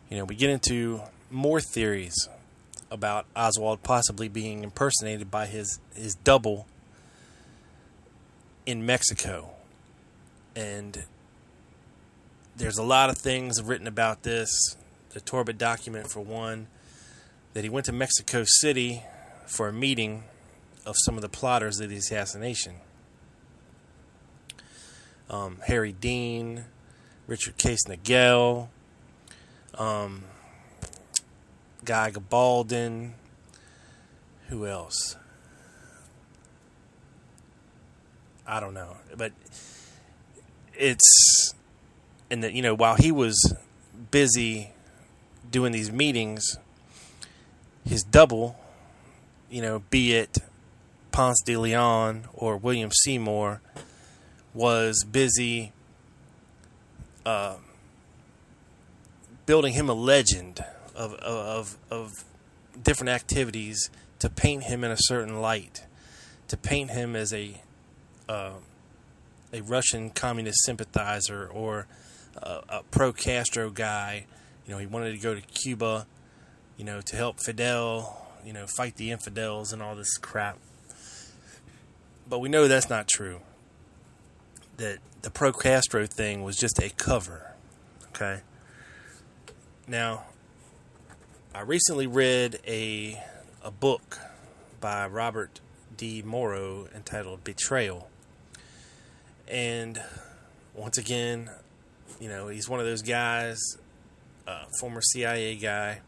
You 0.10 0.18
know, 0.18 0.26
we 0.26 0.36
get 0.36 0.50
into 0.50 1.02
more 1.30 1.60
theories 1.60 2.30
about 2.90 3.26
Oswald 3.36 3.84
possibly 3.84 4.30
being 4.30 4.64
impersonated 4.64 5.30
by 5.30 5.46
his, 5.46 5.80
his 5.94 6.16
double 6.16 6.68
in 8.68 8.86
Mexico. 8.86 9.50
And 10.56 11.06
there's 12.58 12.78
a 12.78 12.84
lot 12.84 13.10
of 13.10 13.18
things 13.18 13.64
written 13.64 13.88
about 13.88 14.24
this. 14.24 14.76
The 15.12 15.22
Torbitt 15.22 15.58
document, 15.58 16.12
for 16.12 16.20
one, 16.20 16.68
that 17.54 17.64
he 17.64 17.70
went 17.70 17.86
to 17.86 17.94
Mexico 17.94 18.44
City 18.46 19.04
for 19.48 19.70
a 19.70 19.74
meeting 19.74 20.26
of 20.86 20.96
some 21.00 21.16
of 21.16 21.22
the 21.22 21.30
plotters 21.30 21.80
of 21.80 21.90
the 21.90 21.96
assassination. 21.96 22.76
Um, 25.30 25.60
Harry 25.68 25.94
Dean, 25.94 26.66
Richard 27.26 27.58
Case 27.58 27.86
Nagell, 27.88 28.68
um, 29.76 30.26
Guy 31.86 32.12
Gabaldon. 32.12 33.12
Who 34.50 34.66
else? 34.66 35.16
I 38.48 38.60
don't 38.60 38.74
know, 38.74 38.98
but 39.16 39.34
it's 40.74 41.54
and 42.32 42.44
that 42.44 42.54
you 42.54 42.62
know 42.62 42.74
while 42.74 42.96
he 42.96 43.12
was 43.12 43.54
busy 44.12 44.72
doing 45.52 45.72
these 45.72 45.92
meetings, 45.92 46.58
his 47.86 48.04
double, 48.04 48.58
you 49.50 49.62
know, 49.62 49.84
be 49.90 50.14
it 50.14 50.38
Ponce 51.12 51.42
de 51.46 51.58
Leon 51.58 52.26
or 52.34 52.58
William 52.58 52.92
Seymour, 52.92 53.62
was 54.54 55.04
busy 55.04 55.72
uh, 57.26 57.56
building 59.46 59.74
him 59.74 59.90
a 59.90 59.94
legend 59.94 60.64
of, 60.96 61.14
of, 61.16 61.78
of 61.90 62.12
different 62.82 63.10
activities 63.10 63.90
to 64.20 64.30
paint 64.30 64.64
him 64.64 64.84
in 64.84 64.92
a 64.92 64.98
certain 64.98 65.42
light, 65.42 65.86
to 66.48 66.58
paint 66.58 66.92
him 66.92 67.16
as 67.16 67.34
a 67.34 67.62
uh, 68.30 68.54
a 69.54 69.62
Russian 69.62 70.10
communist 70.10 70.64
sympathizer 70.66 71.48
or 71.48 71.88
a, 72.36 72.62
a 72.70 72.84
pro 72.92 73.14
Castro 73.14 73.70
guy. 73.70 74.26
You 74.66 74.74
know, 74.74 74.80
he 74.80 74.86
wanted 74.86 75.14
to 75.14 75.20
go 75.20 75.34
to 75.34 75.42
Cuba, 75.42 76.08
you 76.78 76.86
know, 76.86 77.02
to 77.02 77.16
help 77.16 77.40
Fidel, 77.40 78.28
you 78.46 78.54
know, 78.54 78.66
fight 78.68 78.96
the 78.98 79.12
infidels 79.12 79.72
and 79.72 79.82
all 79.82 79.96
this 79.96 80.18
crap. 80.18 80.58
But 82.30 82.40
we 82.40 82.50
know 82.50 82.68
that's 82.68 82.90
not 82.90 83.08
true. 83.08 83.40
That 84.78 85.00
the 85.22 85.32
pro 85.32 85.54
Castro 85.54 86.06
thing 86.06 86.44
was 86.44 86.58
just 86.58 86.80
a 86.80 86.90
cover. 86.90 87.54
Okay. 88.10 88.42
Now, 89.88 90.26
I 91.56 91.62
recently 91.62 92.08
read 92.08 92.60
a 92.68 93.22
a 93.64 93.72
book 93.72 94.20
by 94.80 95.08
Robert 95.08 95.60
D. 95.96 96.22
Morrow 96.22 96.88
entitled 96.94 97.44
Betrayal. 97.44 98.10
And 99.50 100.02
once 100.74 100.98
again, 100.98 101.50
you 102.20 102.30
know, 102.30 102.48
he's 102.48 102.68
one 102.68 102.80
of 102.80 102.86
those 102.86 103.02
guys, 103.02 103.60
uh, 104.48 104.66
former 104.80 105.02
CIA 105.02 105.56
guy, 105.56 106.02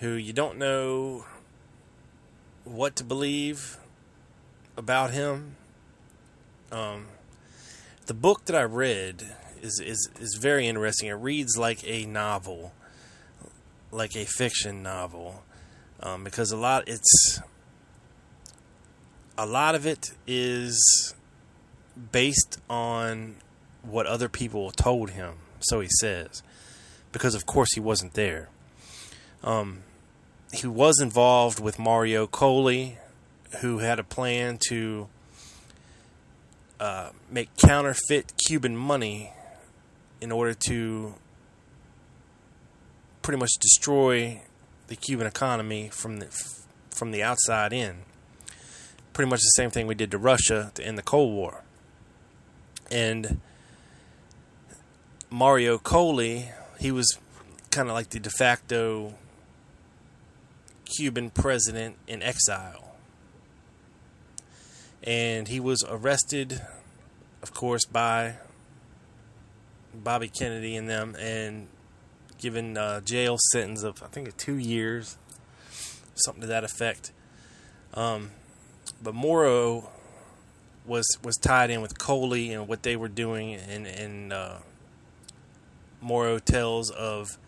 who 0.00 0.12
you 0.12 0.32
don't 0.32 0.58
know 0.58 1.24
what 2.64 2.96
to 2.96 3.04
believe 3.04 3.78
about 4.76 5.10
him. 5.10 5.56
Um, 6.70 7.06
the 8.06 8.14
book 8.14 8.44
that 8.44 8.54
I 8.54 8.62
read 8.62 9.24
is, 9.62 9.80
is, 9.80 10.08
is 10.20 10.38
very 10.40 10.68
interesting. 10.68 11.08
It 11.08 11.14
reads 11.14 11.56
like 11.58 11.86
a 11.86 12.06
novel, 12.06 12.72
like 13.90 14.16
a 14.16 14.24
fiction 14.24 14.82
novel, 14.82 15.42
um, 16.00 16.24
because 16.24 16.52
a 16.52 16.56
lot 16.56 16.84
it's 16.86 17.40
a 19.36 19.46
lot 19.46 19.74
of 19.74 19.86
it 19.86 20.10
is 20.26 21.14
based 22.12 22.60
on 22.68 23.36
what 23.82 24.06
other 24.06 24.28
people 24.28 24.70
told 24.70 25.10
him. 25.10 25.34
So 25.60 25.80
he 25.80 25.88
says, 26.00 26.42
because 27.12 27.34
of 27.34 27.46
course 27.46 27.68
he 27.74 27.80
wasn't 27.80 28.14
there. 28.14 28.48
Um, 29.42 29.82
he 30.52 30.66
was 30.66 31.00
involved 31.00 31.60
with 31.60 31.78
Mario 31.78 32.26
Kohly, 32.26 32.96
who 33.60 33.78
had 33.78 33.98
a 33.98 34.04
plan 34.04 34.58
to 34.68 35.08
uh, 36.80 37.10
make 37.30 37.54
counterfeit 37.56 38.34
Cuban 38.46 38.76
money 38.76 39.32
in 40.20 40.32
order 40.32 40.54
to 40.54 41.14
pretty 43.22 43.38
much 43.38 43.52
destroy 43.60 44.42
the 44.88 44.96
Cuban 44.96 45.26
economy 45.26 45.88
from 45.88 46.18
the 46.18 46.26
from 46.90 47.10
the 47.10 47.22
outside 47.22 47.72
in. 47.72 47.98
Pretty 49.12 49.28
much 49.28 49.40
the 49.40 49.52
same 49.56 49.70
thing 49.70 49.86
we 49.86 49.94
did 49.94 50.10
to 50.10 50.18
Russia 50.18 50.72
to 50.74 50.84
end 50.84 50.96
the 50.96 51.02
Cold 51.02 51.34
War. 51.34 51.62
And 52.90 53.40
Mario 55.30 55.78
Kohly, 55.78 56.52
he 56.80 56.90
was 56.90 57.18
kind 57.70 57.88
of 57.88 57.94
like 57.94 58.10
the 58.10 58.18
de 58.18 58.30
facto 58.30 59.14
Cuban 60.84 61.30
president 61.30 61.96
in 62.06 62.22
exile. 62.22 62.96
And 65.02 65.48
he 65.48 65.60
was 65.60 65.84
arrested, 65.88 66.60
of 67.42 67.52
course, 67.52 67.84
by 67.84 68.36
Bobby 69.94 70.28
Kennedy 70.28 70.76
and 70.76 70.88
them, 70.88 71.14
and 71.18 71.68
given 72.38 72.76
a 72.76 73.00
jail 73.04 73.36
sentence 73.52 73.82
of 73.82 74.02
I 74.02 74.06
think 74.06 74.36
two 74.36 74.56
years, 74.56 75.18
something 76.14 76.42
to 76.42 76.46
that 76.46 76.64
effect. 76.64 77.12
Um, 77.94 78.30
but 79.02 79.14
Morrow 79.14 79.90
was 80.88 81.06
was 81.22 81.36
tied 81.36 81.70
in 81.70 81.82
with 81.82 81.98
Kohly 81.98 82.50
and 82.52 82.66
what 82.66 82.82
they 82.82 82.96
were 82.96 83.08
doing, 83.08 83.54
and 83.54 83.86
and 83.86 84.32
uh, 84.32 84.56
Morrow 86.00 86.38
tells 86.38 86.90
of 86.90 87.38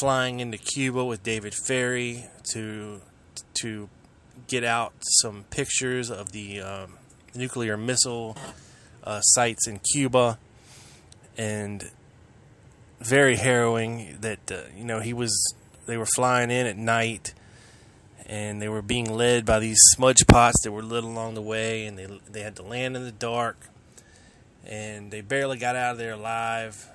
flying 0.00 0.40
into 0.40 0.56
Cuba 0.56 1.04
with 1.04 1.22
David 1.22 1.54
Ferrie 1.54 2.26
to 2.52 3.00
to 3.60 3.88
get 4.46 4.64
out 4.64 4.92
some 5.20 5.44
pictures 5.50 6.10
of 6.10 6.32
the 6.32 6.60
um, 6.60 6.94
nuclear 7.34 7.76
missile 7.76 8.36
uh, 9.02 9.20
sites 9.20 9.66
in 9.66 9.80
Cuba, 9.92 10.38
and 11.36 11.90
very 13.00 13.36
harrowing. 13.36 14.18
That 14.20 14.50
uh, 14.50 14.62
you 14.76 14.84
know 14.84 15.00
he 15.00 15.12
was 15.12 15.34
they 15.86 15.96
were 15.96 16.06
flying 16.06 16.50
in 16.50 16.66
at 16.66 16.76
night, 16.76 17.34
and 18.26 18.60
they 18.60 18.68
were 18.68 18.82
being 18.82 19.12
led 19.12 19.44
by 19.44 19.58
these 19.58 19.78
smudge 19.92 20.26
pots 20.26 20.62
that 20.62 20.72
were 20.72 20.82
lit 20.82 21.04
along 21.04 21.34
the 21.34 21.42
way, 21.42 21.86
and 21.86 21.98
they 21.98 22.06
they 22.30 22.40
had 22.40 22.56
to 22.56 22.62
land 22.62 22.96
in 22.96 23.04
the 23.04 23.12
dark, 23.12 23.68
and 24.66 25.10
they 25.10 25.20
barely 25.20 25.58
got 25.58 25.76
out 25.76 25.92
of 25.92 25.98
there 25.98 26.12
alive. 26.12 26.88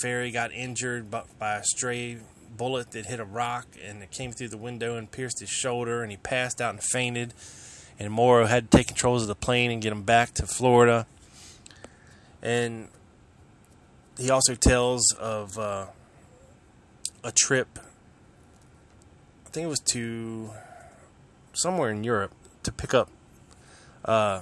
Ferrie 0.00 0.30
got 0.30 0.52
injured 0.52 1.10
by, 1.10 1.24
a 1.40 1.62
stray 1.64 2.18
bullet 2.56 2.92
that 2.92 3.06
hit 3.06 3.20
a 3.20 3.24
rock 3.24 3.66
and 3.84 4.02
it 4.02 4.10
came 4.10 4.32
through 4.32 4.48
the 4.48 4.56
window 4.56 4.96
and 4.96 5.10
pierced 5.10 5.40
his 5.40 5.50
shoulder, 5.50 6.02
and 6.02 6.10
he 6.10 6.16
passed 6.16 6.60
out 6.60 6.70
and 6.70 6.82
fainted. 6.82 7.34
And 7.98 8.12
Morrow 8.12 8.46
had 8.46 8.70
to 8.70 8.76
take 8.76 8.88
controls 8.88 9.22
of 9.22 9.28
the 9.28 9.34
plane 9.34 9.70
and 9.70 9.82
get 9.82 9.92
him 9.92 10.02
back 10.02 10.34
to 10.34 10.46
Florida. 10.46 11.06
And 12.42 12.88
he 14.18 14.30
also 14.30 14.54
tells 14.54 15.12
of 15.18 15.58
uh, 15.58 15.86
a 17.22 17.32
trip. 17.32 17.78
Think 19.52 19.66
it 19.66 19.68
was 19.68 19.80
to 19.92 20.50
somewhere 21.52 21.90
in 21.90 22.04
Europe 22.04 22.32
to 22.62 22.72
pick 22.72 22.94
up, 22.94 23.10
uh, 24.02 24.40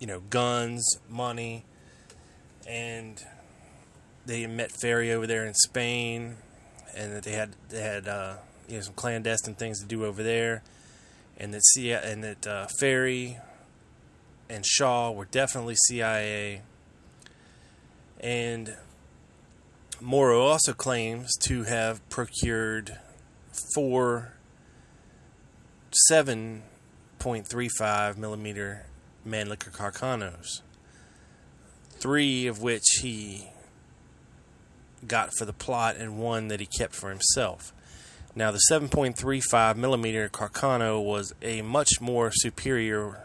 you 0.00 0.06
know, 0.08 0.20
guns, 0.30 0.84
money, 1.08 1.64
and 2.66 3.24
they 4.26 4.46
met 4.48 4.72
Ferrie 4.82 5.12
over 5.12 5.28
there 5.28 5.46
in 5.46 5.54
Spain, 5.54 6.38
and 6.96 7.12
that 7.12 7.22
they 7.22 7.32
had 7.32 7.54
they 7.68 7.80
had 7.80 8.08
uh, 8.08 8.34
you 8.68 8.76
know 8.76 8.80
some 8.80 8.94
clandestine 8.94 9.54
things 9.54 9.80
to 9.80 9.86
do 9.86 10.04
over 10.04 10.24
there, 10.24 10.62
and 11.36 11.54
that 11.54 11.64
C- 11.64 11.92
and 11.92 12.24
that 12.24 12.46
uh, 12.48 12.66
Ferrie 12.80 13.38
and 14.50 14.66
Shaw 14.66 15.12
were 15.12 15.26
definitely 15.26 15.76
CIA, 15.86 16.62
and 18.18 18.76
Morrow 20.00 20.40
also 20.40 20.72
claims 20.72 21.30
to 21.44 21.62
have 21.62 22.06
procured 22.08 22.98
four, 23.74 24.32
seven 26.08 26.62
.35 27.18 28.16
millimeter 28.16 28.86
Mannlicher 29.26 29.70
Carcanos, 29.70 30.62
three 31.98 32.46
of 32.46 32.62
which 32.62 32.84
he 33.02 33.50
got 35.06 35.30
for 35.36 35.44
the 35.44 35.52
plot 35.52 35.96
and 35.96 36.18
one 36.18 36.48
that 36.48 36.60
he 36.60 36.66
kept 36.66 36.94
for 36.94 37.10
himself. 37.10 37.72
Now, 38.34 38.50
the 38.50 38.60
7.35 38.70 39.76
millimeter 39.76 40.28
Carcano 40.28 41.02
was 41.04 41.34
a 41.42 41.62
much 41.62 42.00
more 42.00 42.30
superior 42.32 43.24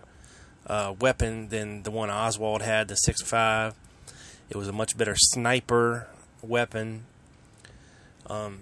uh, 0.65 0.93
weapon 0.99 1.49
than 1.49 1.83
the 1.83 1.91
one 1.91 2.09
Oswald 2.09 2.61
had, 2.61 2.87
the 2.87 2.97
6.5. 3.07 3.75
It 4.49 4.57
was 4.57 4.67
a 4.67 4.71
much 4.71 4.97
better 4.97 5.15
sniper 5.15 6.07
weapon. 6.41 7.05
Um, 8.27 8.61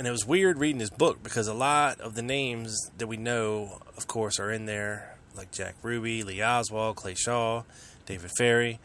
and 0.00 0.06
it 0.06 0.12
was 0.12 0.24
weird 0.24 0.56
reading 0.56 0.80
his 0.80 0.88
book 0.88 1.22
because 1.22 1.46
a 1.46 1.52
lot 1.52 2.00
of 2.00 2.14
the 2.14 2.22
names 2.22 2.90
that 2.96 3.06
we 3.06 3.18
know, 3.18 3.82
of 3.98 4.06
course, 4.06 4.40
are 4.40 4.50
in 4.50 4.64
there, 4.64 5.14
like 5.36 5.52
Jack 5.52 5.74
Ruby, 5.82 6.22
Lee 6.22 6.42
Oswald, 6.42 6.96
Clay 6.96 7.12
Shaw, 7.12 7.64
David 8.06 8.30
Ferrie, 8.38 8.78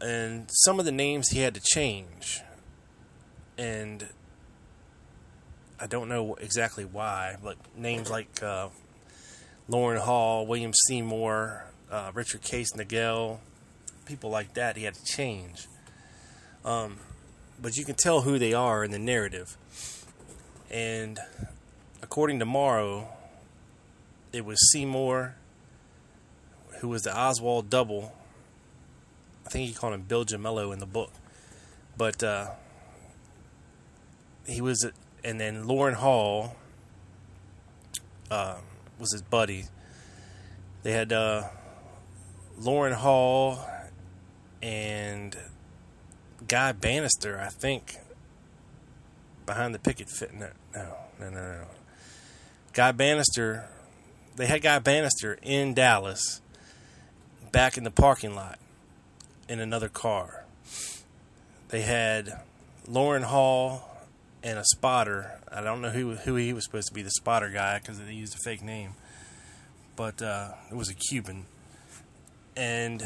and 0.00 0.48
some 0.50 0.78
of 0.78 0.86
the 0.86 0.92
names 0.92 1.28
he 1.28 1.40
had 1.40 1.52
to 1.52 1.60
change. 1.62 2.40
And 3.58 4.08
I 5.78 5.86
don't 5.86 6.08
know 6.08 6.36
exactly 6.36 6.86
why, 6.86 7.36
but 7.44 7.58
names 7.76 8.08
like 8.08 8.42
uh, 8.42 8.68
Loran 9.68 9.98
Hall, 9.98 10.46
William 10.46 10.72
Seymour, 10.88 11.66
uh, 11.90 12.12
Richard 12.14 12.40
Case 12.40 12.72
Nagell, 12.72 13.40
people 14.06 14.30
like 14.30 14.54
that, 14.54 14.78
he 14.78 14.84
had 14.84 14.94
to 14.94 15.04
change. 15.04 15.68
Um, 16.64 16.96
but 17.60 17.76
you 17.76 17.84
can 17.84 17.94
tell 17.94 18.22
who 18.22 18.38
they 18.38 18.54
are 18.54 18.82
in 18.82 18.90
the 18.90 18.98
narrative. 18.98 19.58
And 20.74 21.20
according 22.02 22.40
to 22.40 22.44
Morrow, 22.44 23.06
it 24.32 24.44
was 24.44 24.58
Seymour, 24.72 25.36
who 26.80 26.88
was 26.88 27.02
the 27.02 27.16
Oswald 27.16 27.70
double. 27.70 28.12
I 29.46 29.50
think 29.50 29.68
he 29.68 29.72
called 29.72 29.94
him 29.94 30.02
Bill 30.02 30.24
Jamello 30.24 30.72
in 30.72 30.80
the 30.80 30.86
book. 30.86 31.12
But 31.96 32.24
uh, 32.24 32.50
he 34.48 34.60
was, 34.60 34.84
and 35.22 35.38
then 35.38 35.62
Loran 35.62 35.94
Hall 35.94 36.56
uh, 38.28 38.56
was 38.98 39.12
his 39.12 39.22
buddy. 39.22 39.66
They 40.82 40.90
had 40.90 41.12
uh, 41.12 41.44
Loran 42.60 42.94
Hall 42.94 43.64
and 44.60 45.36
Guy 46.48 46.72
Banister, 46.72 47.40
I 47.40 47.50
think, 47.50 47.98
behind 49.46 49.74
the 49.74 49.78
picket 49.78 50.08
fit. 50.08 50.32
No, 50.34 50.48
no, 50.74 50.94
no, 51.20 51.30
no, 51.30 51.40
no. 51.58 51.64
Guy 52.72 52.92
Banister, 52.92 53.68
they 54.36 54.46
had 54.46 54.62
Guy 54.62 54.78
Banister 54.78 55.38
in 55.42 55.74
Dallas, 55.74 56.40
back 57.52 57.76
in 57.76 57.84
the 57.84 57.90
parking 57.90 58.34
lot, 58.34 58.58
in 59.48 59.60
another 59.60 59.88
car. 59.88 60.44
They 61.68 61.82
had 61.82 62.40
Loran 62.88 63.24
Hall 63.24 63.88
and 64.42 64.58
a 64.58 64.64
spotter. 64.64 65.40
I 65.50 65.60
don't 65.60 65.80
know 65.80 65.90
who 65.90 66.16
who 66.16 66.34
he 66.36 66.52
was 66.52 66.64
supposed 66.64 66.88
to 66.88 66.94
be 66.94 67.02
the 67.02 67.10
spotter 67.10 67.48
guy 67.48 67.78
because 67.78 67.98
they 68.00 68.12
used 68.12 68.34
a 68.34 68.38
fake 68.44 68.62
name, 68.62 68.94
but 69.96 70.20
uh, 70.20 70.52
it 70.70 70.74
was 70.74 70.90
a 70.90 70.94
Cuban. 70.94 71.46
And 72.56 73.02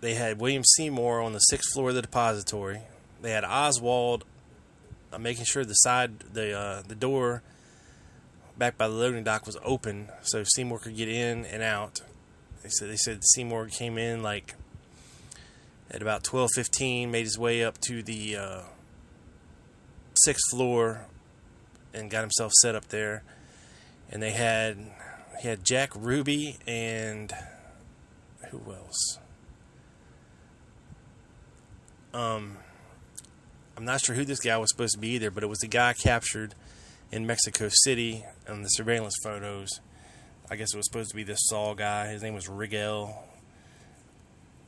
they 0.00 0.14
had 0.14 0.40
William 0.40 0.62
Seymour 0.64 1.20
on 1.20 1.32
the 1.32 1.38
sixth 1.40 1.72
floor 1.74 1.90
of 1.90 1.94
the 1.94 2.02
depository. 2.02 2.80
They 3.20 3.32
had 3.32 3.44
Oswald 3.44 4.24
uh, 5.12 5.18
making 5.18 5.44
sure 5.44 5.64
the 5.64 5.74
side 5.74 6.20
the 6.20 6.52
uh, 6.58 6.82
the 6.86 6.94
door 6.94 7.42
back 8.56 8.76
by 8.76 8.88
the 8.88 8.94
loading 8.94 9.24
dock 9.24 9.46
was 9.46 9.56
open 9.64 10.08
so 10.22 10.42
Seymour 10.44 10.80
could 10.80 10.96
get 10.96 11.08
in 11.08 11.44
and 11.46 11.62
out. 11.62 12.00
They 12.62 12.68
said 12.68 12.90
they 12.90 12.96
said 12.96 13.20
Seymour 13.22 13.68
came 13.68 13.98
in 13.98 14.22
like 14.22 14.54
at 15.90 16.02
about 16.02 16.24
twelve 16.24 16.50
fifteen, 16.54 17.10
made 17.10 17.24
his 17.24 17.38
way 17.38 17.64
up 17.64 17.78
to 17.82 18.02
the 18.02 18.36
uh, 18.36 18.62
sixth 20.14 20.50
floor 20.50 21.06
and 21.94 22.10
got 22.10 22.20
himself 22.20 22.52
set 22.60 22.74
up 22.74 22.88
there. 22.88 23.22
And 24.10 24.22
they 24.22 24.32
had 24.32 24.78
he 25.40 25.48
had 25.48 25.64
Jack 25.64 25.92
Ruby 25.94 26.58
and 26.66 27.32
who 28.50 28.60
else? 28.72 29.18
Um, 32.12 32.56
I'm 33.78 33.84
not 33.84 34.00
sure 34.00 34.16
who 34.16 34.24
this 34.24 34.40
guy 34.40 34.58
was 34.58 34.70
supposed 34.70 34.94
to 34.94 34.98
be 34.98 35.10
either, 35.10 35.30
but 35.30 35.44
it 35.44 35.46
was 35.46 35.60
the 35.60 35.68
guy 35.68 35.92
captured 35.92 36.56
in 37.12 37.28
Mexico 37.28 37.68
City 37.70 38.24
on 38.48 38.62
the 38.62 38.68
surveillance 38.70 39.14
photos. 39.22 39.68
I 40.50 40.56
guess 40.56 40.74
it 40.74 40.76
was 40.76 40.86
supposed 40.86 41.10
to 41.10 41.14
be 41.14 41.22
this 41.22 41.38
Saul 41.42 41.76
guy. 41.76 42.08
His 42.08 42.20
name 42.20 42.34
was 42.34 42.48
Rigel 42.48 43.22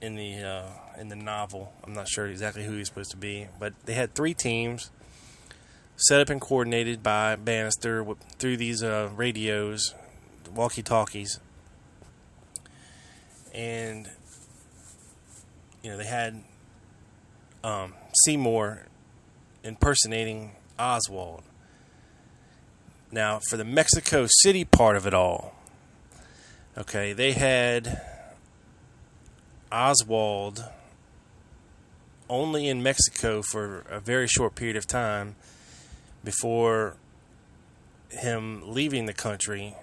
in 0.01 0.14
the 0.14 0.44
uh, 0.44 0.68
in 0.96 1.09
the 1.09 1.16
novel. 1.16 1.73
I'm 1.83 1.92
not 1.92 2.09
sure 2.09 2.29
exactly 2.29 2.62
who 2.62 2.77
he's 2.77 2.87
supposed 2.87 3.11
to 3.11 3.16
be, 3.16 3.49
but 3.59 3.73
they 3.85 3.94
had 3.94 4.14
three 4.14 4.33
teams 4.33 4.92
set 5.96 6.20
up 6.20 6.31
and 6.31 6.40
coordinated 6.40 7.03
by 7.03 7.35
Banister 7.35 8.07
through 8.38 8.59
these 8.59 8.81
uh, 8.81 9.11
radios, 9.16 9.92
walkie 10.55 10.85
talkies, 10.85 11.40
and 13.53 14.09
you 15.83 15.90
know 15.90 15.96
they 15.96 16.07
had 16.07 16.44
um, 17.64 17.94
Seymour 18.25 18.87
impersonating 19.62 20.53
Oswald. 20.79 21.42
Now, 23.12 23.40
for 23.49 23.57
the 23.57 23.64
Mexico 23.64 24.27
City 24.29 24.64
part 24.64 24.96
of 24.96 25.07
it 25.07 25.14
all, 25.14 25.55
okay, 26.79 27.12
they 27.12 27.33
had 27.33 28.01
Oswald 29.73 30.64
only 32.29 32.68
in 32.68 32.83
Mexico 32.83 33.42
for 33.42 33.81
a 33.90 33.99
very 33.99 34.29
short 34.29 34.55
period 34.55 34.77
of 34.77 34.87
time 34.87 35.35
before 36.23 36.96
him 38.11 38.62
leaving 38.64 39.07
the 39.07 39.12
country 39.12 39.75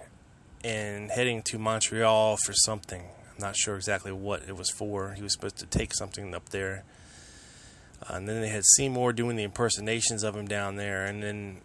and 0.64 1.10
heading 1.10 1.42
to 1.42 1.58
Montreal 1.58 2.38
for 2.44 2.52
something. 2.52 3.02
I'm 3.02 3.40
not 3.40 3.56
sure 3.56 3.76
exactly 3.76 4.12
what 4.12 4.42
it 4.48 4.56
was 4.56 4.70
for. 4.70 5.12
He 5.12 5.22
was 5.22 5.32
supposed 5.32 5.58
to 5.58 5.66
take 5.66 5.94
something 5.94 6.34
up 6.34 6.48
there. 6.48 6.84
Uh, 8.02 8.14
and 8.14 8.28
then 8.28 8.40
they 8.40 8.48
had 8.48 8.64
Seymour 8.64 9.12
doing 9.12 9.36
the 9.36 9.42
impersonations 9.42 10.22
of 10.22 10.36
him 10.36 10.46
down 10.46 10.76
there. 10.76 11.04
And 11.04 11.22
then 11.22 11.58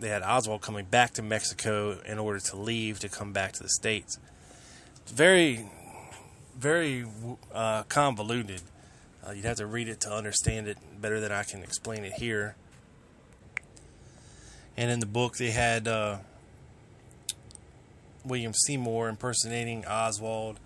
they 0.00 0.08
had 0.08 0.22
Oswald 0.22 0.62
coming 0.62 0.84
back 0.84 1.12
to 1.14 1.22
Mexico 1.22 1.98
in 2.04 2.18
order 2.18 2.40
to 2.40 2.56
leave 2.56 2.98
to 3.00 3.08
come 3.08 3.32
back 3.32 3.52
to 3.52 3.62
the 3.62 3.68
States. 3.68 4.18
Very, 5.06 5.68
very 6.56 7.06
uh, 7.52 7.84
convoluted. 7.84 8.62
Uh, 9.26 9.32
you'd 9.32 9.44
have 9.44 9.56
to 9.58 9.66
read 9.66 9.88
it 9.88 10.00
to 10.00 10.12
understand 10.12 10.66
it 10.66 10.78
better 11.00 11.20
than 11.20 11.32
I 11.32 11.44
can 11.44 11.62
explain 11.62 12.04
it 12.04 12.14
here. 12.14 12.56
And 14.76 14.90
in 14.90 15.00
the 15.00 15.06
book, 15.06 15.36
they 15.36 15.50
had 15.50 15.86
uh, 15.86 16.18
William 18.24 18.52
Seymour 18.54 19.08
impersonating 19.08 19.84
Oswald 19.86 20.58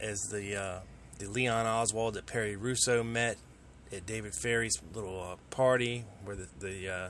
as 0.00 0.20
the 0.30 0.56
uh, 0.56 0.78
the 1.18 1.28
Leon 1.28 1.66
Oswald 1.66 2.14
that 2.14 2.26
Perry 2.26 2.56
Russo 2.56 3.02
met 3.02 3.38
at 3.92 4.06
David 4.06 4.32
Ferrie's 4.34 4.76
little 4.94 5.22
uh, 5.22 5.36
party 5.50 6.04
where 6.24 6.36
the, 6.36 6.48
the 6.60 6.88
uh, 6.88 7.08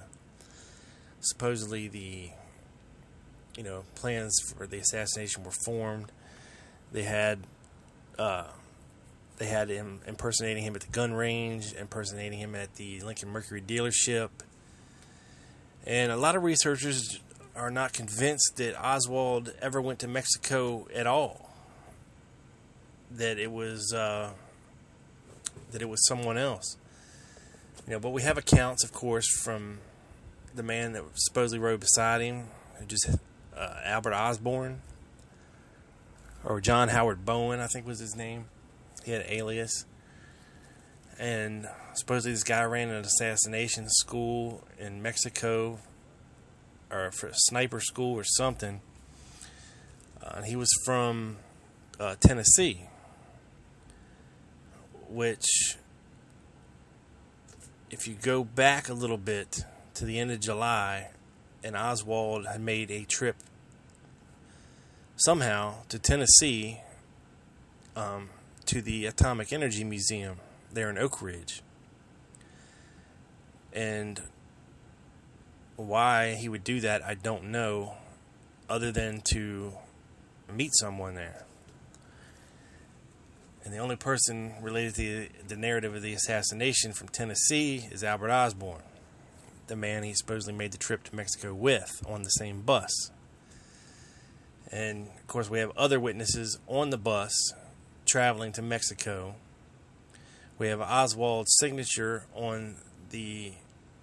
supposedly 1.21 1.89
the 1.89 2.31
you 3.57 3.63
know 3.63 3.85
plans 3.95 4.35
for 4.57 4.67
the 4.67 4.79
assassination 4.79 5.45
were 5.45 5.53
formed. 5.65 6.11
They 6.93 7.05
had 7.05 7.41
uh, 8.19 8.49
they 9.39 9.47
had 9.47 9.69
him 9.69 10.01
impersonating 10.07 10.65
him 10.65 10.75
at 10.75 10.83
the 10.83 10.93
gun 10.93 11.13
range, 11.13 11.73
impersonating 11.75 12.39
him 12.39 12.55
at 12.55 12.75
the 12.75 13.01
Lincoln 13.01 13.31
Mercury 13.31 13.63
dealership, 13.63 14.31
and 15.87 16.13
a 16.13 16.17
lot 16.17 16.37
of 16.37 16.43
researchers 16.43 17.21
are 17.55 17.71
not 17.71 17.93
convinced 17.93 18.55
that 18.57 18.75
Oswald 18.83 19.53
ever 19.61 19.81
went 19.81 19.99
to 20.01 20.09
Mexico 20.09 20.87
at 20.95 21.07
all. 21.07 21.51
That 23.11 23.39
it 23.39 23.53
was 23.53 23.93
uh, 23.93 24.31
that 25.73 25.83
it 25.83 25.89
was 25.89 26.07
someone 26.07 26.39
else. 26.39 26.77
You 27.87 27.95
know, 27.95 28.01
but 28.01 28.11
we 28.11 28.23
have 28.23 28.39
accounts, 28.39 28.85
of 28.85 28.93
course, 28.93 29.27
from 29.43 29.79
the 30.55 30.63
man 30.63 30.93
that 30.93 31.03
supposedly 31.15 31.59
rode 31.59 31.81
beside 31.81 32.21
him, 32.21 32.49
who 32.79 32.87
just 32.87 33.09
uh, 33.57 33.75
Albert 33.85 34.15
Osborne 34.15 34.83
or 36.45 36.61
John 36.61 36.89
Howard 36.89 37.25
Bowen, 37.25 37.61
I 37.61 37.67
think 37.67 37.87
was 37.87 37.99
his 37.99 38.17
name. 38.17 38.47
He 39.05 39.13
had 39.13 39.23
an 39.23 39.33
alias, 39.33 39.85
and 41.19 41.69
supposedly 41.95 42.33
this 42.33 42.45
guy 42.45 42.63
ran 42.65 42.91
an 42.91 43.05
assassination 43.05 43.89
school 43.89 44.65
in 44.79 45.03
Mexico, 45.03 45.79
or 46.91 47.11
for 47.11 47.29
a 47.29 47.35
sniper 47.35 47.81
school 47.81 48.15
or 48.15 48.25
something. 48.25 48.81
Uh, 50.23 50.35
and 50.37 50.47
he 50.47 50.55
was 50.55 50.71
from 50.85 51.39
uh, 51.99 52.15
Tennessee, 52.21 52.87
which, 55.13 55.77
if 57.91 58.09
you 58.09 58.15
go 58.15 58.45
back 58.45 58.89
a 58.89 58.95
little 58.95 59.19
bit 59.19 59.65
to 59.95 60.05
the 60.05 60.19
end 60.19 60.31
of 60.31 60.41
July, 60.41 61.11
and 61.63 61.77
Oswald 61.77 62.47
had 62.47 62.61
made 62.61 62.91
a 62.91 63.05
trip 63.05 63.37
somehow 65.17 65.75
to 65.89 65.99
Tennessee 65.99 66.81
um, 67.95 68.31
to 68.67 68.81
the 68.81 69.07
Atomic 69.07 69.53
Energy 69.53 69.85
Museum 69.85 70.37
there 70.73 70.91
in 70.91 70.99
Oak 70.99 71.23
Ridge. 71.23 71.63
And 73.73 74.21
why 75.77 76.35
he 76.35 76.49
would 76.49 76.65
do 76.65 76.81
that, 76.81 77.03
I 77.05 77.15
don't 77.15 77.45
know, 77.45 77.95
other 78.69 78.93
than 78.93 79.23
to 79.33 79.75
meet 80.53 80.71
someone 80.75 81.15
there. 81.15 81.45
And 83.65 83.73
the 83.73 83.79
only 83.79 83.97
person 83.97 84.55
related 84.61 84.95
to 84.97 85.29
the 85.47 85.57
narrative 85.57 85.95
of 85.95 86.03
the 86.03 86.15
assassination 86.15 86.93
from 86.93 87.09
Tennessee 87.09 87.89
is 87.91 88.03
Albert 88.03 88.31
Osborne, 88.31 88.83
the 89.69 89.77
man 89.77 90.03
he 90.03 90.15
supposedly 90.15 90.55
made 90.55 90.73
the 90.73 90.79
trip 90.79 91.05
to 91.05 91.15
Mexico 91.15 91.55
with 91.55 92.03
on 92.09 92.23
the 92.23 92.31
same 92.31 92.63
bus. 92.63 93.11
And 94.71 95.07
of 95.07 95.27
course, 95.27 95.49
we 95.49 95.59
have 95.61 95.71
other 95.77 96.01
witnesses 96.01 96.59
on 96.67 96.91
the 96.91 96.99
bus 96.99 97.33
traveling 98.07 98.53
to 98.53 98.63
Mexico. 98.63 99.37
We 100.59 100.69
have 100.69 100.81
Oswald's 100.81 101.57
signature 101.59 102.25
on 102.35 102.77
the 103.11 103.53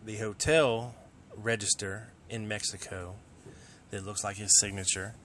the 0.06 0.18
hotel 0.18 0.96
register 1.36 2.08
in 2.30 2.48
Mexico 2.48 3.16
that 3.92 4.06
looks 4.06 4.24
like 4.24 4.38
his 4.38 4.58
signature. 4.60 5.16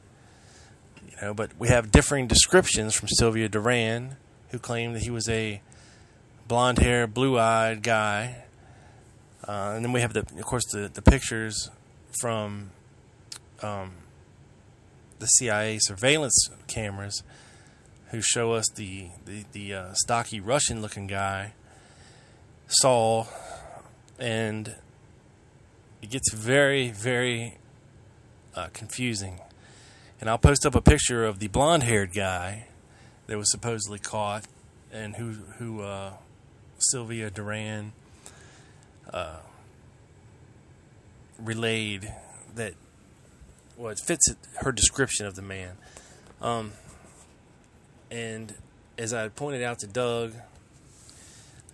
You 1.07 1.17
know, 1.21 1.35
but 1.35 1.53
we 1.59 1.69
have 1.69 1.93
differing 1.93 2.27
descriptions 2.27 2.95
from 2.95 3.09
Sylvia 3.09 3.49
Duran, 3.49 4.17
who 4.55 4.59
claimed 4.61 4.95
that 4.95 5.03
he 5.03 5.11
was 5.11 5.29
a 5.29 5.61
blonde 6.47 6.79
hair, 6.79 7.09
blue 7.09 7.37
eyed 7.37 7.83
guy. 7.83 8.45
Uh, 9.43 9.73
and 9.75 9.85
then 9.85 9.91
we 9.91 10.01
have 10.01 10.13
the, 10.13 10.21
of 10.21 10.45
course, 10.45 10.63
the, 10.73 10.89
the 10.95 11.03
pictures 11.03 11.71
from 12.21 12.71
um, 13.63 13.91
the 15.19 15.27
CIA 15.27 15.79
surveillance 15.81 16.49
cameras, 16.69 17.25
who 18.13 18.21
show 18.21 18.53
us 18.53 18.65
the 18.77 19.09
the, 19.27 19.45
the 19.51 19.75
uh, 19.75 19.93
stocky 19.95 20.39
Russian 20.39 20.81
looking 20.81 21.09
guy, 21.09 21.55
Saul, 22.69 23.27
and 24.21 24.77
it 26.01 26.11
gets 26.11 26.33
very 26.33 26.91
very 26.91 27.59
uh, 28.55 28.69
confusing. 28.73 29.41
And 30.21 30.31
I'll 30.31 30.39
post 30.39 30.65
up 30.65 30.77
a 30.77 30.81
picture 30.81 31.25
of 31.25 31.41
the 31.41 31.49
blonde 31.49 31.83
haired 31.83 32.15
guy 32.15 32.69
that 33.27 33.37
was 33.39 33.51
supposedly 33.51 33.99
caught 33.99 34.47
and 34.93 35.17
who 35.17 35.33
who 35.59 35.83
uh, 35.83 36.13
Sylvia 36.79 37.31
Duran 37.31 37.93
uh, 39.13 39.39
relayed 41.39 42.13
that 42.55 42.75
well 43.77 43.91
it 43.91 44.01
fits 44.07 44.27
her 44.61 44.73
description 44.73 45.27
of 45.27 45.35
the 45.35 45.43
man. 45.43 45.77
Um, 46.41 46.73
and 48.11 48.55
as 48.99 49.13
I 49.13 49.29
pointed 49.29 49.63
out 49.63 49.81
to 49.81 49.87
Doug, 49.87 50.35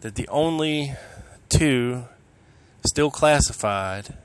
that 0.01 0.15
the 0.15 0.29
only 0.29 0.95
two 1.49 2.05
still 2.87 3.11
classified 3.11 4.17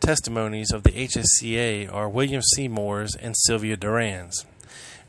testimonies 0.00 0.72
of 0.72 0.82
the 0.82 0.90
HSCA 0.90 1.92
are 1.92 2.08
William 2.08 2.42
Seymour's 2.54 3.14
and 3.14 3.34
Sylvia 3.36 3.76
Duran's. 3.76 4.44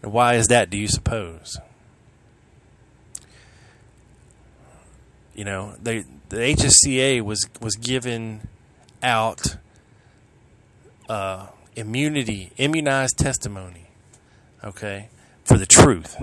And 0.02 0.14
why 0.14 0.36
is 0.36 0.48
that, 0.48 0.70
do 0.70 0.78
you 0.78 0.88
suppose? 0.88 1.58
You 5.36 5.46
know, 5.46 5.76
they, 5.82 6.04
the 6.30 6.38
HSCA 6.38 7.22
was, 7.22 7.48
was 7.62 7.76
given 7.76 8.48
out 9.02 9.58
uh, 11.08 11.48
immunity, 11.76 12.52
immunized 12.58 13.18
testimony, 13.18 13.88
okay, 14.64 15.10
for 15.44 15.58
the 15.58 15.66
truth. 15.66 16.16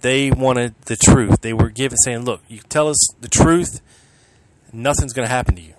They 0.00 0.30
wanted 0.30 0.74
the 0.82 0.96
truth. 0.96 1.40
They 1.40 1.52
were 1.52 1.70
given 1.70 1.98
saying, 1.98 2.20
look, 2.20 2.42
you 2.46 2.60
tell 2.68 2.88
us 2.88 3.08
the 3.20 3.28
truth, 3.28 3.80
nothing's 4.72 5.12
going 5.12 5.26
to 5.26 5.32
happen 5.32 5.56
to 5.56 5.62
you. 5.62 5.74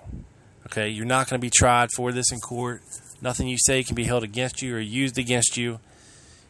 Okay, 0.65 0.89
you're 0.89 1.05
not 1.05 1.29
going 1.29 1.39
to 1.39 1.45
be 1.45 1.49
tried 1.49 1.89
for 1.95 2.12
this 2.12 2.32
in 2.32 2.39
court. 2.39 2.82
Nothing 3.21 3.47
you 3.47 3.58
say 3.58 3.84
can 3.84 3.95
be 3.95 4.03
held 4.03 4.23
against 4.23 4.62
you 4.62 4.75
or 4.75 4.79
used 4.79 5.17
against 5.17 5.58
you. 5.58 5.79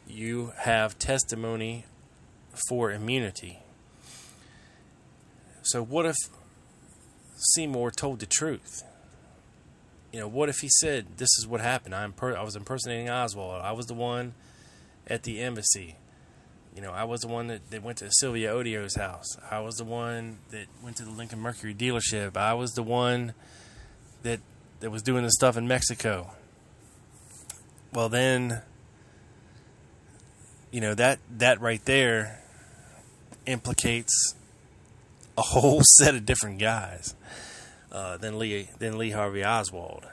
You 0.10 0.54
have 0.58 0.98
testimony 0.98 1.86
for 2.68 2.92
immunity. 2.92 3.60
So, 5.62 5.84
what 5.84 6.06
if 6.06 6.16
Seymour 7.54 7.92
told 7.92 8.20
the 8.20 8.26
truth? 8.26 8.84
You 10.12 10.20
know, 10.20 10.28
what 10.28 10.50
if 10.50 10.58
he 10.58 10.70
said, 10.80 11.18
"This 11.18 11.30
is 11.38 11.46
what 11.48 11.62
happened. 11.62 11.94
I, 11.94 12.06
imper- 12.08 12.36
I 12.36 12.42
was 12.42 12.56
impersonating 12.56 13.10
Oswald. 13.10 13.62
I 13.62 13.72
was 13.72 13.86
the 13.86 13.94
one 13.94 14.34
at 15.06 15.24
the 15.24 15.40
embassy. 15.42 15.96
You 16.76 16.82
know, 16.82 16.92
I 16.92 17.04
was 17.04 17.22
the 17.22 17.28
one 17.28 17.48
that, 17.48 17.70
that 17.72 17.84
went 17.84 18.00
to 18.00 18.10
Sylvia 18.12 18.52
Odio's 18.52 18.96
house. 18.96 19.38
I 19.50 19.60
was 19.60 19.76
the 19.76 19.84
one 19.84 20.40
that 20.50 20.66
went 20.84 20.98
to 20.98 21.04
the 21.04 21.12
Lincoln 21.12 21.40
Mercury 21.40 21.76
dealership. 21.76 22.36
I 22.36 22.54
was 22.54 22.72
the 22.72 22.84
one 22.84 23.34
that 24.24 24.40
that 24.80 24.90
was 24.90 25.02
doing 25.02 25.24
the 25.24 25.32
stuff 25.32 25.58
in 25.58 25.68
Mexico. 25.68 26.32
Well, 27.94 28.10
then, 28.10 28.62
you 30.72 30.82
know 30.82 30.94
that 30.94 31.20
that 31.38 31.60
right 31.62 31.84
there 31.86 32.42
implicates 33.46 34.36
a 35.38 35.42
whole 35.42 35.82
set 35.98 36.16
of 36.16 36.26
different 36.26 36.60
guys 36.60 37.16
uh, 37.92 38.18
than 38.18 38.38
Lee 38.38 38.70
than 38.80 38.98
Lee 38.98 39.12
Harvey 39.12 39.44
Oswald, 39.44 40.06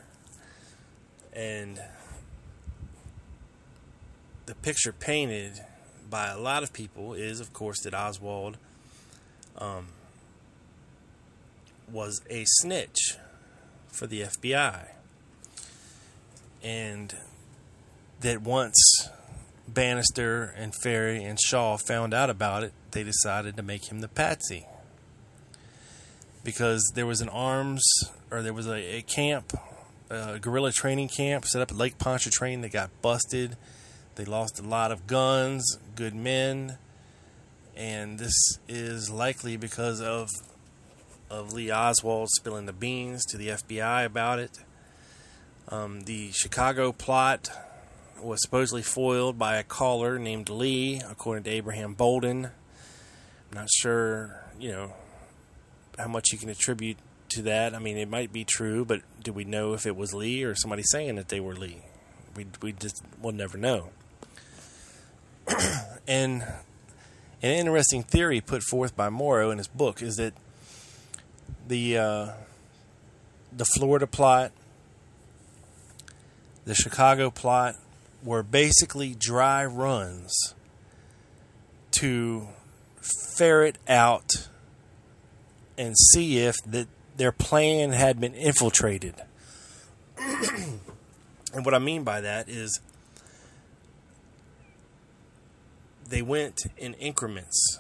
and 1.33 1.81
the 4.47 4.55
picture 4.55 4.93
painted 4.93 5.61
by 6.09 6.29
a 6.29 6.39
lot 6.39 6.63
of 6.63 6.73
people 6.73 7.15
is, 7.15 7.41
of 7.41 7.53
course, 7.53 7.81
that 7.83 7.93
Oswald 7.93 8.57
um, 9.59 9.89
was 11.91 12.23
a 12.31 12.45
snitch 12.47 13.17
for 13.89 14.07
the 14.07 14.23
FBI. 14.23 14.89
And 16.63 17.15
that 18.21 18.43
once 18.43 19.09
Banister 19.69 20.55
and 20.57 20.73
Ferrie 20.75 21.25
and 21.25 21.39
Shaw 21.41 21.77
found 21.77 22.15
out 22.15 22.31
about 22.31 22.63
it, 22.63 22.73
they 22.93 23.03
decided 23.03 23.57
to 23.57 23.63
make 23.63 23.91
him 23.91 24.01
the 24.01 24.09
patsy. 24.09 24.67
Because 26.45 26.93
there 26.95 27.07
was 27.07 27.21
an 27.21 27.29
arms, 27.29 27.85
or 28.31 28.43
there 28.43 28.53
was 28.53 28.69
a, 28.69 28.99
a 28.99 29.03
camp, 29.03 29.53
a 30.09 30.39
guerrilla 30.39 30.73
training 30.73 31.09
camp 31.09 31.45
set 31.45 31.61
up 31.61 31.71
at 31.71 31.77
Lake 31.77 31.99
Pontchartrain 31.99 32.61
that 32.61 32.73
got 32.73 32.91
busted. 33.03 33.57
They 34.15 34.25
lost 34.25 34.61
a 34.61 34.63
lot 34.63 34.93
of 34.93 35.07
guns, 35.07 35.79
good 35.97 36.15
men, 36.15 36.79
and 37.77 38.19
this 38.19 38.59
is 38.69 39.11
likely 39.11 39.57
because 39.57 40.01
of 40.01 40.31
of 41.29 41.53
Lee 41.53 41.73
Oswald 41.73 42.29
spilling 42.31 42.67
the 42.67 42.73
beans 42.73 43.25
to 43.27 43.37
the 43.37 43.49
FBI 43.49 44.07
about 44.07 44.39
it. 44.39 44.59
Um, 45.69 46.03
the 46.03 46.31
Chicago 46.31 46.93
plot 46.93 47.51
was 48.21 48.43
supposedly 48.43 48.83
foiled 48.83 49.39
by 49.39 49.57
a 49.57 49.63
caller 49.63 50.19
named 50.19 50.49
Lee, 50.49 51.01
according 51.09 51.45
to 51.45 51.51
Abraham 51.51 51.95
Bolden. 51.95 52.47
I'm 52.47 53.55
not 53.55 53.71
sure, 53.71 54.43
you 54.59 54.73
know, 54.73 54.93
how 55.99 56.09
much 56.09 56.33
you 56.33 56.39
can 56.39 56.49
attribute 56.49 56.97
to 57.31 57.43
that. 57.43 57.75
I 57.75 57.79
mean, 57.79 57.97
it 57.97 58.09
might 58.09 58.33
be 58.33 58.45
true, 58.45 58.85
but 58.85 59.03
do 59.23 59.33
we 59.33 59.45
know 59.45 59.75
if 59.75 59.87
it 59.87 59.97
was 59.97 60.15
Lee 60.15 60.45
or 60.45 60.55
somebody 60.55 60.83
saying 60.83 61.17
that 61.17 61.29
they 61.29 61.41
were 61.41 61.55
Lee? 61.55 61.83
We 62.37 62.47
we 62.61 62.73
just 62.73 63.03
will 63.21 63.33
never 63.33 63.57
know. 63.57 63.91
and 66.09 66.43
an 67.43 67.51
interesting 67.51 68.03
theory 68.03 68.41
put 68.41 68.63
forth 68.63 68.97
by 68.97 69.09
Morrow 69.09 69.51
in 69.51 69.59
his 69.59 69.69
book 69.69 70.03
is 70.03 70.17
that 70.17 70.35
the 71.69 71.99
uh, 71.99 72.29
the 73.53 73.65
Florida 73.65 74.07
plot, 74.07 74.53
the 76.65 76.75
Chicago 76.75 77.31
plot, 77.31 77.77
were 78.23 78.43
basically 78.43 79.15
dry 79.15 79.65
runs 79.65 80.55
to 81.93 82.49
ferret 83.37 83.79
out 83.89 84.49
and 85.79 85.97
see 86.13 86.39
if 86.39 86.57
that 86.67 86.89
their 87.17 87.33
plan 87.33 87.93
had 87.93 88.21
been 88.21 88.35
infiltrated. 88.35 89.15
and 90.19 91.65
what 91.65 91.75
I 91.75 91.79
mean 91.79 92.03
by 92.05 92.21
that 92.21 92.49
is 92.49 92.81
they 96.09 96.23
went 96.23 96.61
in 96.77 96.95
increments. 96.95 97.79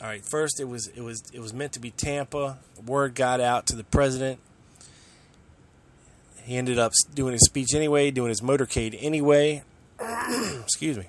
All 0.00 0.06
right, 0.06 0.22
first 0.30 0.60
it 0.60 0.68
was 0.68 0.88
it 0.88 1.00
was 1.00 1.22
it 1.32 1.40
was 1.40 1.52
meant 1.52 1.72
to 1.72 1.80
be 1.80 1.90
Tampa. 1.90 2.58
Word 2.84 3.14
got 3.14 3.40
out 3.40 3.66
to 3.66 3.76
the 3.76 3.84
president. 3.84 4.40
He 6.48 6.56
ended 6.56 6.78
up 6.78 6.92
doing 7.12 7.32
his 7.32 7.44
speech 7.44 7.74
anyway, 7.74 8.10
doing 8.10 8.30
his 8.30 8.40
motorcade 8.40 8.96
anyway. 8.98 9.64
Excuse 10.00 10.96
me. 10.96 11.04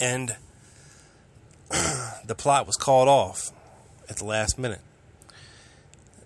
And 0.00 0.34
the 1.70 2.34
plot 2.36 2.66
was 2.66 2.74
called 2.74 3.06
off 3.06 3.52
at 4.10 4.16
the 4.16 4.24
last 4.24 4.58
minute. 4.58 4.80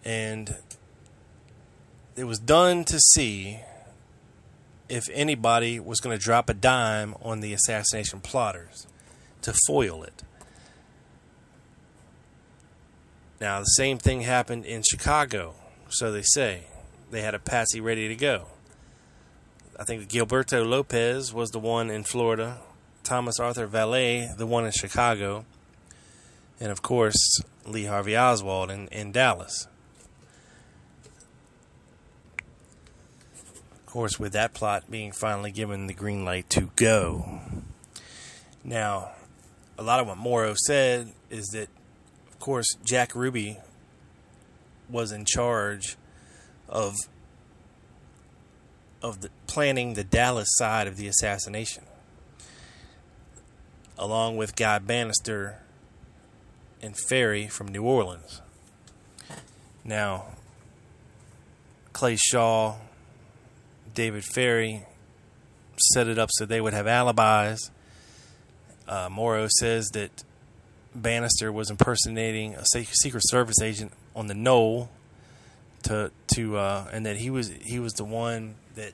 And 0.07 0.57
it 2.17 2.25
was 2.25 2.39
done 2.39 2.85
to 2.85 2.99
see 2.99 3.61
if 4.89 5.05
anybody 5.13 5.79
was 5.79 6.01
going 6.01 6.19
to 6.19 6.25
drop 6.25 6.49
a 6.49 6.55
dime 6.55 7.15
on 7.21 7.41
the 7.41 7.53
assassination 7.53 8.21
plotters 8.21 8.87
to 9.43 9.53
foil 9.67 10.03
it. 10.03 10.23
Now, 13.39 13.59
the 13.59 13.67
same 13.67 13.99
thing 13.99 14.23
happened 14.23 14.65
in 14.65 14.83
Chicago, 14.83 15.57
so 15.91 16.11
they 16.11 16.23
say. 16.23 16.63
They 17.13 17.21
had 17.21 17.35
a 17.35 17.39
patsy 17.39 17.79
ready 17.79 18.09
to 18.09 18.17
go. 18.17 18.47
I 19.79 19.85
think 19.85 20.09
Gilberto 20.09 20.67
Lopez 20.67 21.35
was 21.35 21.51
the 21.51 21.59
one 21.59 21.91
in 21.91 22.05
Florida, 22.05 22.61
Thomas 23.05 23.39
Arthur 23.39 23.67
Vallee, 23.67 24.29
the 24.39 24.47
one 24.47 24.65
in 24.65 24.73
Chicago, 24.73 25.45
and 26.59 26.73
of 26.73 26.81
course, 26.81 27.43
Lee 27.67 27.85
Harvey 27.85 28.17
Oswald 28.17 28.71
in, 28.71 28.89
in 28.89 29.13
Dallas. 29.13 29.67
Of 33.75 33.85
course, 33.85 34.19
with 34.19 34.33
that 34.33 34.55
plot 34.55 34.91
being 34.91 35.13
finally 35.13 35.53
given 35.53 35.89
the 35.89 35.95
green 35.95 36.25
light 36.25 36.49
to 36.51 36.71
go. 36.77 37.41
Now, 38.65 39.11
a 39.77 39.83
lot 39.83 40.01
of 40.01 40.07
what 40.07 40.17
Morrow 40.17 40.55
said 40.57 41.13
is 41.29 41.49
that 41.49 41.69
of 42.31 42.39
course, 42.39 42.75
Jack 42.83 43.15
Ruby 43.15 43.59
was 44.89 45.13
in 45.13 45.27
charge 45.27 45.99
of 46.73 46.97
of 49.03 49.21
the, 49.21 49.31
planning 49.47 49.95
the 49.95 50.05
Dallas 50.05 50.49
side 50.53 50.87
of 50.87 50.97
the 50.97 51.07
assassination, 51.09 51.85
along 53.99 54.37
with 54.37 54.57
Guy 54.57 54.79
Banister 54.79 55.59
and 56.81 56.97
Ferrie 57.09 57.49
from 57.49 57.69
New 57.69 57.83
Orleans. 57.83 58.41
Now, 59.85 60.27
Clay 61.93 62.17
Shaw, 62.17 62.77
David 63.93 64.25
Ferrie 64.25 64.87
set 65.95 66.07
it 66.07 66.19
up 66.19 66.31
so 66.33 66.47
they 66.47 66.61
would 66.61 66.73
have 66.73 66.87
alibis. 66.87 67.71
Uh, 68.87 69.09
Morrow 69.11 69.49
says 69.59 69.89
that 69.91 70.25
Banister 70.95 71.51
was 71.51 71.71
impersonating 71.71 72.55
a 72.55 72.65
Secret 72.65 73.23
Service 73.27 73.61
agent 73.61 73.93
on 74.15 74.29
the 74.29 74.35
knoll 74.35 74.91
to 75.85 76.13
to 76.35 76.57
uh, 76.57 76.89
and 76.93 77.07
that 77.07 77.17
he 77.17 77.31
was 77.31 77.49
he 77.49 77.79
was 77.79 77.95
the 77.95 78.05
one 78.05 78.55
that 78.75 78.93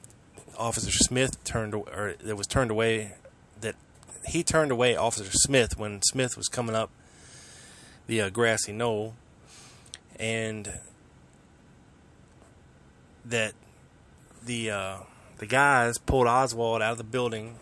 Officer 0.56 0.90
Smith 0.90 1.42
turned 1.44 1.74
or 1.74 2.14
that 2.20 2.36
was 2.36 2.46
turned 2.46 2.70
away 2.70 3.12
that 3.60 3.74
he 4.26 4.42
turned 4.42 4.70
away 4.70 4.96
Officer 4.96 5.30
Smith 5.32 5.78
when 5.78 6.00
Smith 6.02 6.36
was 6.36 6.48
coming 6.48 6.74
up 6.74 6.90
the 8.06 8.22
uh, 8.22 8.30
grassy 8.30 8.72
knoll. 8.72 9.14
And 10.18 10.80
that 13.24 13.54
the 14.44 14.70
uh, 14.70 14.96
the 15.38 15.46
guys 15.46 15.98
pulled 15.98 16.26
Oswald 16.26 16.82
out 16.82 16.92
of 16.92 16.98
the 16.98 17.04
building 17.04 17.56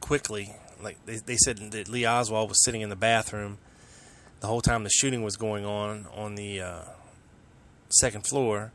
quickly. 0.00 0.54
Like 0.80 1.04
they, 1.06 1.16
they 1.16 1.36
said 1.36 1.58
that 1.72 1.88
Lee 1.88 2.06
Oswald 2.06 2.48
was 2.48 2.62
sitting 2.64 2.80
in 2.80 2.90
the 2.90 2.96
bathroom 2.96 3.58
the 4.42 4.48
whole 4.48 4.60
time 4.60 4.82
the 4.82 4.90
shooting 4.90 5.22
was 5.22 5.36
going 5.36 5.64
on 5.64 6.06
on 6.14 6.34
the 6.34 6.60
uh, 6.60 6.80
second 7.92 8.26
floor, 8.26 8.72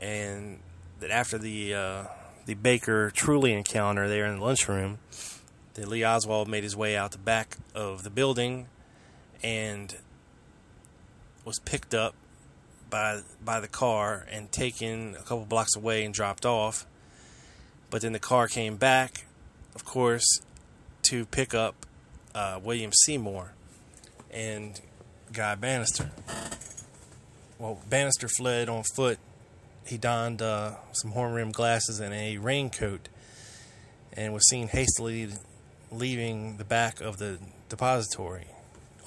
and 0.00 0.60
that 1.00 1.10
after 1.10 1.38
the 1.38 1.74
uh, 1.74 2.04
the 2.46 2.54
Baker 2.54 3.10
Truly 3.10 3.52
encounter 3.52 4.08
there 4.08 4.26
in 4.26 4.38
the 4.38 4.44
lunchroom, 4.44 4.98
that 5.74 5.88
Lee 5.88 6.04
Oswald 6.04 6.48
made 6.48 6.64
his 6.64 6.76
way 6.76 6.96
out 6.96 7.12
the 7.12 7.18
back 7.18 7.56
of 7.74 8.02
the 8.02 8.10
building 8.10 8.68
and 9.42 9.96
was 11.44 11.58
picked 11.60 11.94
up 11.94 12.14
by 12.90 13.20
by 13.44 13.60
the 13.60 13.68
car 13.68 14.26
and 14.30 14.50
taken 14.50 15.14
a 15.14 15.22
couple 15.22 15.44
blocks 15.44 15.76
away 15.76 16.04
and 16.04 16.14
dropped 16.14 16.44
off. 16.44 16.86
But 17.90 18.02
then 18.02 18.12
the 18.12 18.18
car 18.18 18.48
came 18.48 18.76
back, 18.76 19.24
of 19.74 19.84
course, 19.84 20.26
to 21.04 21.24
pick 21.26 21.54
up 21.54 21.86
uh, 22.34 22.60
William 22.62 22.92
Seymour 22.92 23.52
and 24.30 24.80
Guy 25.32 25.54
Banister. 25.54 26.10
Well, 27.58 27.80
Banister 27.90 28.28
fled 28.28 28.68
on 28.68 28.84
foot. 28.94 29.18
He 29.84 29.98
donned 29.98 30.40
uh, 30.40 30.76
some 30.92 31.10
horn 31.10 31.32
rimmed 31.32 31.54
glasses 31.54 31.98
and 31.98 32.14
a 32.14 32.36
raincoat 32.38 33.08
and 34.12 34.32
was 34.32 34.48
seen 34.48 34.68
hastily 34.68 35.30
leaving 35.90 36.58
the 36.58 36.64
back 36.64 37.00
of 37.00 37.16
the 37.16 37.38
depository, 37.68 38.46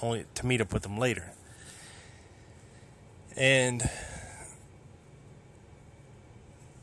only 0.02 0.26
to 0.34 0.44
meet 0.44 0.60
up 0.60 0.72
with 0.72 0.82
them 0.82 0.98
later. 0.98 1.32
And 3.38 3.88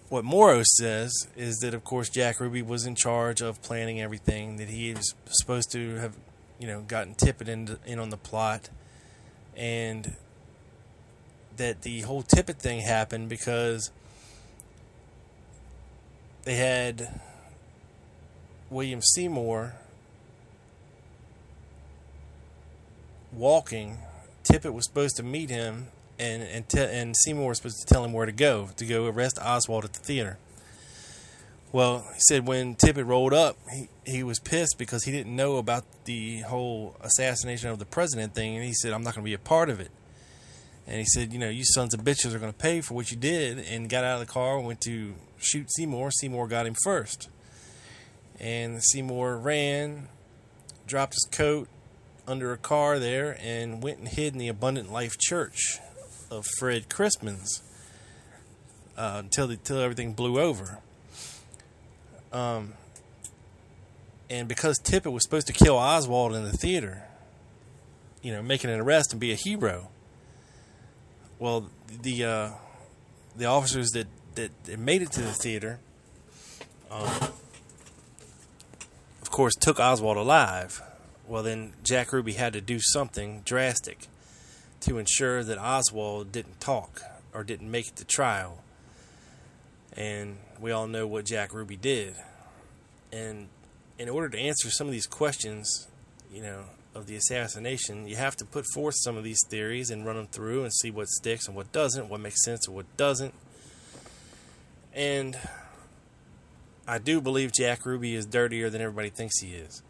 what 0.07 0.25
Morrow 0.25 0.63
says 0.63 1.11
is 1.35 1.57
that, 1.57 1.75
of 1.75 1.83
course, 1.83 2.09
Jack 2.09 2.39
Ruby 2.39 2.63
was 2.63 2.87
in 2.87 2.95
charge 2.95 3.41
of 3.41 3.61
planning 3.61 4.01
everything. 4.01 4.55
That 4.55 4.69
he 4.69 4.95
was 4.95 5.13
supposed 5.27 5.71
to 5.73 5.97
have, 5.97 6.15
you 6.57 6.65
know, 6.65 6.81
gotten 6.81 7.13
Tippit 7.13 7.47
in, 7.47 7.77
in 7.85 7.99
on 7.99 8.09
the 8.09 8.17
plot, 8.17 8.69
and 9.55 10.15
that 11.59 11.83
the 11.83 12.01
whole 12.01 12.23
Tippit 12.23 12.55
thing 12.55 12.81
happened 12.81 13.29
because 13.29 13.91
they 16.43 16.55
had 16.55 17.21
William 18.69 19.01
Seymour 19.01 19.75
walking. 23.31 23.99
Tippit 24.43 24.73
was 24.73 24.85
supposed 24.85 25.15
to 25.17 25.23
meet 25.23 25.49
him 25.49 25.87
and 26.17 26.43
and, 26.43 26.67
te- 26.67 26.79
and 26.79 27.15
Seymour 27.15 27.49
was 27.49 27.57
supposed 27.57 27.79
to 27.85 27.93
tell 27.93 28.03
him 28.03 28.13
where 28.13 28.25
to 28.25 28.31
go 28.31 28.69
to 28.75 28.85
go 28.85 29.05
arrest 29.05 29.37
Oswald 29.39 29.85
at 29.85 29.93
the 29.93 29.99
theater. 29.99 30.37
Well, 31.71 31.99
he 32.15 32.19
said 32.21 32.47
when 32.47 32.75
Tippit 32.75 33.05
rolled 33.05 33.33
up, 33.33 33.55
he, 33.71 33.89
he 34.03 34.23
was 34.23 34.39
pissed 34.39 34.79
because 34.79 35.03
he 35.03 35.11
didn't 35.11 35.35
know 35.35 35.57
about 35.57 35.83
the 36.05 36.39
whole 36.39 36.95
assassination 37.01 37.69
of 37.69 37.77
the 37.77 37.85
president 37.85 38.33
thing, 38.33 38.55
and 38.55 38.65
he 38.65 38.73
said, 38.73 38.91
I'm 38.91 39.03
not 39.03 39.13
going 39.13 39.23
to 39.23 39.29
be 39.29 39.35
a 39.35 39.39
part 39.39 39.69
of 39.69 39.79
it. 39.79 39.91
And 40.89 40.97
he 40.97 41.05
said, 41.05 41.31
You 41.31 41.37
know, 41.37 41.49
you 41.49 41.63
sons 41.63 41.93
of 41.93 42.01
bitches 42.01 42.33
are 42.33 42.39
going 42.39 42.51
to 42.51 42.57
pay 42.57 42.81
for 42.81 42.95
what 42.95 43.11
you 43.11 43.17
did, 43.17 43.59
and 43.59 43.87
got 43.87 44.03
out 44.03 44.19
of 44.19 44.27
the 44.27 44.33
car 44.33 44.57
and 44.57 44.65
went 44.65 44.81
to 44.81 45.13
shoot 45.37 45.71
Seymour. 45.71 46.09
Seymour 46.09 46.47
got 46.47 46.65
him 46.65 46.75
first. 46.83 47.29
And 48.39 48.83
Seymour 48.83 49.37
ran, 49.37 50.07
dropped 50.87 51.13
his 51.13 51.27
coat 51.31 51.69
under 52.27 52.51
a 52.51 52.57
car 52.57 52.97
there, 52.97 53.37
and 53.39 53.83
went 53.83 53.99
and 53.99 54.07
hid 54.07 54.33
in 54.33 54.39
the 54.39 54.47
Abundant 54.47 54.91
Life 54.91 55.19
Church 55.19 55.77
of 56.31 56.47
Fred 56.57 56.89
Crispin's 56.89 57.61
uh, 58.97 59.17
until 59.19 59.47
the, 59.47 59.53
until 59.53 59.79
everything 59.79 60.13
blew 60.13 60.39
over. 60.39 60.79
Um, 62.33 62.73
and 64.27 64.47
because 64.47 64.79
Tippit 64.79 65.11
was 65.11 65.23
supposed 65.23 65.47
to 65.47 65.53
kill 65.53 65.77
Oswald 65.77 66.33
in 66.33 66.43
the 66.43 66.51
theater, 66.51 67.03
you 68.23 68.31
know, 68.31 68.41
making 68.41 68.71
an 68.71 68.79
arrest 68.79 69.11
and 69.11 69.19
be 69.19 69.31
a 69.31 69.35
hero. 69.35 69.89
Well, 71.39 71.69
the 72.01 72.25
uh, 72.25 72.49
the 73.35 73.45
officers 73.45 73.91
that, 73.91 74.07
that, 74.35 74.51
that 74.65 74.77
made 74.77 75.01
it 75.01 75.11
to 75.13 75.21
the 75.21 75.31
theater, 75.31 75.79
um, 76.91 77.07
of 79.21 79.31
course, 79.31 79.55
took 79.55 79.79
Oswald 79.79 80.17
alive. 80.17 80.81
Well, 81.27 81.41
then 81.41 81.73
Jack 81.83 82.11
Ruby 82.11 82.33
had 82.33 82.51
to 82.53 82.61
do 82.61 82.79
something 82.81 83.41
drastic 83.45 84.07
to 84.81 84.97
ensure 84.97 85.43
that 85.43 85.57
Oswald 85.57 86.31
didn't 86.31 86.59
talk 86.59 87.03
or 87.33 87.45
didn't 87.45 87.71
make 87.71 87.87
it 87.87 87.95
to 87.97 88.05
trial. 88.05 88.63
And 89.95 90.37
we 90.59 90.71
all 90.71 90.87
know 90.87 91.07
what 91.07 91.25
Jack 91.25 91.53
Ruby 91.53 91.77
did. 91.77 92.15
And 93.13 93.47
in 93.97 94.09
order 94.09 94.27
to 94.29 94.37
answer 94.37 94.69
some 94.69 94.87
of 94.87 94.91
these 94.93 95.07
questions, 95.07 95.87
you 96.33 96.41
know, 96.41 96.65
of 96.95 97.05
the 97.05 97.15
assassination, 97.15 98.07
you 98.07 98.15
have 98.15 98.35
to 98.37 98.45
put 98.45 98.65
forth 98.73 98.95
some 98.97 99.15
of 99.17 99.23
these 99.23 99.39
theories 99.49 99.89
and 99.89 100.05
run 100.05 100.15
them 100.15 100.27
through 100.27 100.63
and 100.63 100.73
see 100.73 100.91
what 100.91 101.07
sticks 101.07 101.47
and 101.47 101.55
what 101.55 101.71
doesn't, 101.71 102.09
what 102.09 102.19
makes 102.19 102.43
sense 102.43 102.67
and 102.67 102.75
what 102.75 102.85
doesn't. 102.97 103.33
And 104.93 105.37
I 106.87 106.97
do 106.97 107.21
believe 107.21 107.51
Jack 107.53 107.85
Ruby 107.85 108.15
is 108.15 108.25
dirtier 108.25 108.69
than 108.69 108.81
everybody 108.81 109.09
thinks 109.09 109.39
he 109.39 109.53
is. 109.53 109.83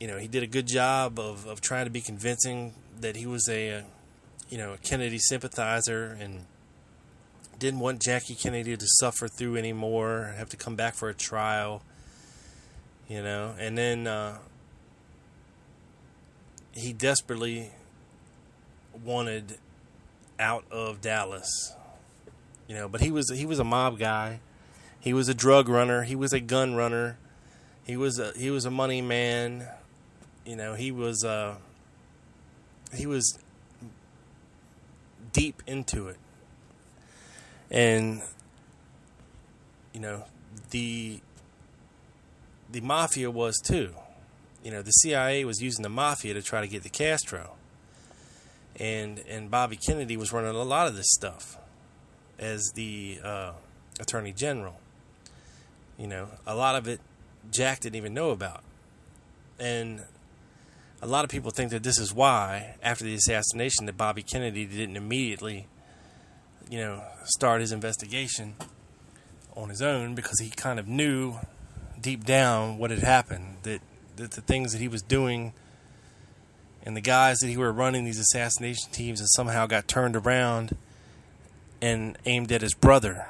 You 0.00 0.08
know, 0.08 0.18
he 0.18 0.26
did 0.26 0.42
a 0.42 0.48
good 0.48 0.66
job 0.66 1.20
of, 1.20 1.46
of 1.46 1.60
trying 1.60 1.84
to 1.84 1.90
be 1.90 2.00
convincing 2.00 2.74
that 3.00 3.16
he 3.16 3.26
was 3.26 3.48
a, 3.48 3.68
a 3.68 3.84
you 4.50 4.58
know 4.58 4.72
a 4.72 4.78
Kennedy 4.78 5.18
sympathizer 5.18 6.16
and 6.20 6.44
didn't 7.58 7.80
want 7.80 8.02
Jackie 8.02 8.34
Kennedy 8.34 8.76
to 8.76 8.86
suffer 8.98 9.28
through 9.28 9.56
anymore, 9.56 10.34
have 10.36 10.48
to 10.50 10.56
come 10.56 10.74
back 10.74 10.94
for 10.94 11.08
a 11.08 11.14
trial, 11.14 11.82
you 13.08 13.22
know, 13.22 13.54
and 13.58 13.78
then 13.78 14.06
uh, 14.06 14.38
he 16.74 16.92
desperately 16.92 17.70
wanted 19.04 19.58
out 20.38 20.64
of 20.70 21.00
Dallas, 21.00 21.74
you 22.68 22.74
know, 22.74 22.88
but 22.88 23.00
he 23.00 23.10
was 23.10 23.30
he 23.30 23.46
was 23.46 23.58
a 23.58 23.64
mob 23.64 23.98
guy, 23.98 24.40
he 25.00 25.12
was 25.12 25.28
a 25.28 25.34
drug 25.34 25.68
runner, 25.68 26.02
he 26.02 26.16
was 26.16 26.32
a 26.32 26.40
gun 26.40 26.74
runner, 26.74 27.18
he 27.84 27.96
was 27.96 28.18
a 28.18 28.32
he 28.36 28.50
was 28.50 28.64
a 28.64 28.70
money 28.70 29.00
man, 29.00 29.66
you 30.44 30.56
know, 30.56 30.74
he 30.74 30.90
was. 30.90 31.24
Uh, 31.24 31.56
he 32.94 33.06
was 33.06 33.38
deep 35.32 35.62
into 35.66 36.08
it. 36.08 36.16
And 37.70 38.22
you 39.92 40.00
know, 40.00 40.24
the 40.70 41.20
the 42.70 42.80
mafia 42.80 43.30
was 43.30 43.60
too. 43.64 43.94
You 44.64 44.70
know, 44.70 44.80
the 44.80 44.92
CIA 44.92 45.44
was 45.44 45.60
using 45.60 45.82
the 45.82 45.90
mafia 45.90 46.32
to 46.32 46.40
try 46.40 46.62
to 46.62 46.66
get 46.66 46.82
the 46.82 46.88
Castro, 46.88 47.52
and 48.80 49.22
and 49.28 49.50
Bobby 49.50 49.76
Kennedy 49.76 50.16
was 50.16 50.32
running 50.32 50.50
a 50.50 50.64
lot 50.64 50.86
of 50.86 50.96
this 50.96 51.10
stuff 51.10 51.58
as 52.38 52.72
the 52.74 53.20
uh, 53.22 53.52
Attorney 54.00 54.32
General. 54.32 54.80
You 55.98 56.06
know, 56.06 56.28
a 56.46 56.56
lot 56.56 56.76
of 56.76 56.88
it 56.88 57.00
Jack 57.52 57.80
didn't 57.80 57.96
even 57.96 58.14
know 58.14 58.30
about, 58.30 58.62
and 59.58 60.00
a 61.02 61.06
lot 61.06 61.24
of 61.24 61.30
people 61.30 61.50
think 61.50 61.70
that 61.70 61.82
this 61.82 61.98
is 61.98 62.14
why, 62.14 62.76
after 62.82 63.04
the 63.04 63.14
assassination, 63.14 63.84
that 63.84 63.98
Bobby 63.98 64.22
Kennedy 64.22 64.64
didn't 64.64 64.96
immediately, 64.96 65.66
you 66.70 66.78
know, 66.78 67.04
start 67.24 67.60
his 67.60 67.70
investigation 67.70 68.54
on 69.54 69.68
his 69.68 69.82
own 69.82 70.14
because 70.14 70.40
he 70.40 70.48
kind 70.48 70.80
of 70.80 70.88
knew 70.88 71.34
deep 72.00 72.24
down 72.24 72.78
what 72.78 72.90
had 72.90 73.00
happened 73.00 73.58
that 73.64 73.82
that 74.16 74.32
the 74.32 74.40
things 74.40 74.72
that 74.72 74.80
he 74.80 74.88
was 74.88 75.02
doing 75.02 75.52
and 76.84 76.96
the 76.96 77.00
guys 77.00 77.38
that 77.38 77.48
he 77.48 77.56
were 77.56 77.72
running 77.72 78.04
these 78.04 78.18
assassination 78.18 78.90
teams 78.92 79.20
and 79.20 79.28
somehow 79.30 79.66
got 79.66 79.88
turned 79.88 80.16
around 80.16 80.76
and 81.80 82.18
aimed 82.26 82.52
at 82.52 82.60
his 82.60 82.74
brother. 82.74 83.26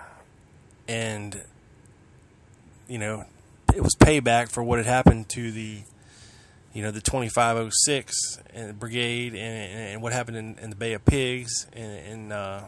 And 0.86 1.42
you 2.88 2.98
know 2.98 3.24
it 3.74 3.82
was 3.82 3.94
payback 3.98 4.50
for 4.50 4.62
what 4.62 4.78
had 4.78 4.86
happened 4.86 5.28
to 5.30 5.50
the 5.50 5.80
you 6.72 6.82
know 6.82 6.90
the 6.90 7.00
2506 7.00 8.38
and 8.52 8.78
brigade 8.78 9.34
and, 9.34 9.92
and 9.94 10.02
what 10.02 10.12
happened 10.12 10.36
in, 10.36 10.58
in, 10.58 10.70
the 10.70 10.76
Bay 10.76 10.92
of 10.92 11.04
Pigs. 11.04 11.66
And, 11.72 12.06
and 12.06 12.32
uh, 12.32 12.60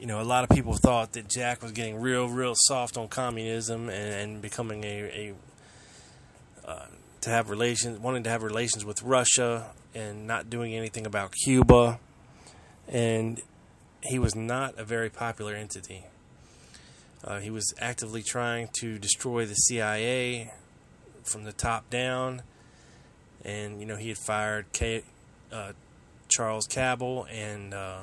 you 0.00 0.06
know 0.06 0.20
a 0.20 0.24
lot 0.24 0.44
of 0.44 0.50
people 0.50 0.74
thought 0.74 1.12
that 1.12 1.28
Jack 1.28 1.62
was 1.62 1.72
getting 1.72 2.00
real 2.00 2.28
real 2.28 2.54
soft 2.54 2.96
on 2.96 3.08
communism 3.08 3.88
and, 3.88 4.14
and 4.14 4.42
becoming 4.42 4.84
a, 4.84 5.02
a 5.02 5.34
to 7.22 7.30
have 7.30 7.50
relations 7.50 7.98
wanting 7.98 8.22
to 8.22 8.30
have 8.30 8.42
relations 8.42 8.84
with 8.84 9.02
Russia 9.02 9.72
and 9.94 10.26
not 10.26 10.50
doing 10.50 10.74
anything 10.74 11.06
about 11.06 11.32
Cuba 11.44 11.98
and 12.88 13.40
he 14.02 14.18
was 14.18 14.34
not 14.36 14.78
a 14.78 14.84
very 14.84 15.10
popular 15.10 15.54
entity. 15.54 16.04
Uh, 17.24 17.40
he 17.40 17.50
was 17.50 17.74
actively 17.80 18.22
trying 18.22 18.68
to 18.80 18.98
destroy 18.98 19.44
the 19.44 19.54
CIA 19.54 20.52
from 21.24 21.44
the 21.44 21.52
top 21.52 21.90
down 21.90 22.42
and 23.44 23.80
you 23.80 23.86
know 23.86 23.96
he 23.96 24.08
had 24.08 24.18
fired 24.18 24.66
K, 24.72 25.02
uh, 25.52 25.72
Charles 26.28 26.66
Cabell 26.66 27.26
and 27.30 27.72
uh, 27.74 28.02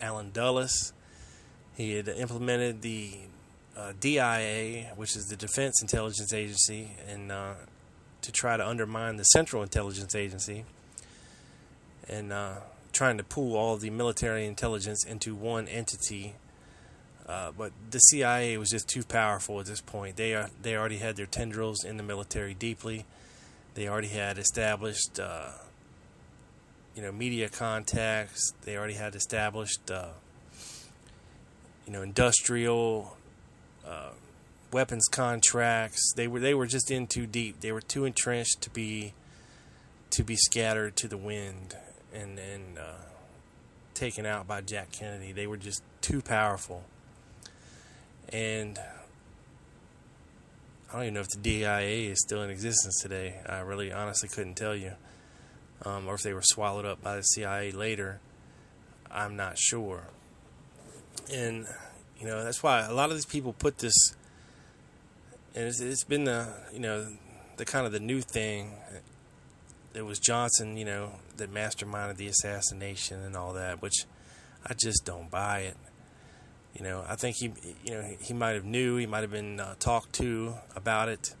Allen 0.00 0.30
Dulles. 0.32 0.92
He 1.76 1.94
had 1.94 2.08
implemented 2.08 2.82
the 2.82 3.18
uh, 3.76 3.92
DIA, 3.98 4.92
which 4.96 5.16
is 5.16 5.26
the 5.26 5.36
Defense 5.36 5.80
Intelligence 5.82 6.32
Agency, 6.32 6.90
and 7.08 7.32
uh, 7.32 7.54
to 8.22 8.32
try 8.32 8.56
to 8.56 8.66
undermine 8.66 9.16
the 9.16 9.24
Central 9.24 9.62
Intelligence 9.62 10.14
Agency, 10.14 10.64
and 12.08 12.32
uh, 12.32 12.56
trying 12.92 13.18
to 13.18 13.24
pool 13.24 13.56
all 13.56 13.76
the 13.76 13.90
military 13.90 14.46
intelligence 14.46 15.04
into 15.04 15.34
one 15.34 15.68
entity. 15.68 16.34
Uh, 17.26 17.52
but 17.56 17.72
the 17.90 17.98
CIA 17.98 18.56
was 18.58 18.68
just 18.68 18.88
too 18.88 19.04
powerful 19.04 19.60
at 19.60 19.66
this 19.66 19.80
point. 19.80 20.16
They 20.16 20.34
are, 20.34 20.50
they 20.60 20.76
already 20.76 20.98
had 20.98 21.16
their 21.16 21.26
tendrils 21.26 21.84
in 21.84 21.96
the 21.96 22.02
military 22.02 22.52
deeply 22.52 23.06
they 23.74 23.88
already 23.88 24.08
had 24.08 24.38
established, 24.38 25.18
uh, 25.18 25.48
you 26.94 27.02
know, 27.02 27.10
media 27.10 27.48
contacts. 27.48 28.52
They 28.62 28.76
already 28.76 28.94
had 28.94 29.14
established, 29.14 29.90
you 31.86 31.92
know, 31.92 32.02
industrial 32.02 33.16
uh, 33.86 34.10
weapons 34.72 35.08
contracts. 35.10 36.12
They 36.14 36.26
were 36.26 36.40
they 36.40 36.54
were 36.54 36.66
just 36.66 36.90
in 36.90 37.06
too 37.06 37.26
deep. 37.26 37.60
They 37.60 37.72
were 37.72 37.80
too 37.80 38.04
entrenched 38.04 38.60
to 38.62 38.70
be 38.70 39.14
to 40.10 40.22
be 40.22 40.36
scattered 40.36 40.96
to 40.96 41.08
the 41.08 41.16
wind 41.16 41.76
and 42.12 42.38
and 42.38 42.78
uh, 42.78 43.04
taken 43.94 44.26
out 44.26 44.46
by 44.46 44.60
Jack 44.60 44.92
Kennedy. 44.92 45.32
They 45.32 45.46
were 45.46 45.56
just 45.56 45.82
too 46.00 46.22
powerful. 46.22 46.84
And 48.32 48.78
I 50.90 50.96
don't 50.96 51.02
even 51.02 51.14
know 51.14 51.20
if 51.20 51.28
the 51.28 51.38
DIA 51.38 52.10
is 52.10 52.20
still 52.20 52.42
in 52.42 52.50
existence 52.50 53.00
today. 53.00 53.40
I 53.48 53.60
really 53.60 53.92
honestly 53.92 54.28
couldn't 54.28 54.54
tell 54.54 54.76
you. 54.76 54.92
Um, 55.84 56.06
or 56.06 56.14
if 56.14 56.22
they 56.22 56.34
were 56.34 56.42
swallowed 56.42 56.84
up 56.84 57.02
by 57.02 57.16
the 57.16 57.22
CIA 57.22 57.72
later. 57.72 58.20
I'm 59.10 59.36
not 59.36 59.58
sure. 59.58 60.04
And, 61.32 61.66
you 62.22 62.28
know, 62.28 62.44
that's 62.44 62.62
why 62.62 62.86
a 62.86 62.92
lot 62.92 63.10
of 63.10 63.16
these 63.16 63.26
people 63.26 63.52
put 63.52 63.78
this, 63.78 64.14
and 65.56 65.66
it's, 65.66 65.80
it's 65.80 66.04
been 66.04 66.22
the, 66.22 66.54
you 66.72 66.78
know, 66.78 67.08
the 67.56 67.64
kind 67.64 67.84
of 67.84 67.90
the 67.90 67.98
new 67.98 68.20
thing. 68.20 68.70
It 69.92 70.02
was 70.02 70.20
Johnson, 70.20 70.76
you 70.76 70.84
know, 70.84 71.14
that 71.36 71.52
masterminded 71.52 72.18
the 72.18 72.28
assassination 72.28 73.20
and 73.22 73.34
all 73.34 73.54
that, 73.54 73.82
which 73.82 74.04
I 74.64 74.74
just 74.74 75.04
don't 75.04 75.32
buy 75.32 75.62
it. 75.62 75.76
You 76.78 76.84
know, 76.84 77.04
I 77.08 77.16
think 77.16 77.36
he, 77.40 77.52
you 77.84 77.90
know, 77.90 78.08
he 78.20 78.32
might 78.32 78.52
have 78.52 78.64
knew, 78.64 78.96
he 78.98 79.06
might 79.06 79.22
have 79.22 79.32
been 79.32 79.58
uh, 79.58 79.74
talked 79.80 80.12
to 80.14 80.54
about 80.76 81.08
it. 81.08 81.34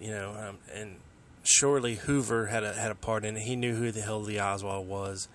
You 0.00 0.12
know, 0.12 0.34
um, 0.48 0.58
and 0.74 0.96
surely 1.42 1.96
Hoover 1.96 2.46
had 2.46 2.64
a 2.64 2.72
had 2.72 2.90
a 2.90 2.94
part 2.94 3.26
in 3.26 3.36
it. 3.36 3.42
He 3.42 3.54
knew 3.54 3.74
who 3.74 3.92
the 3.92 4.00
hell 4.00 4.22
Lee 4.22 4.40
Oswald 4.40 4.88
was. 4.88 5.28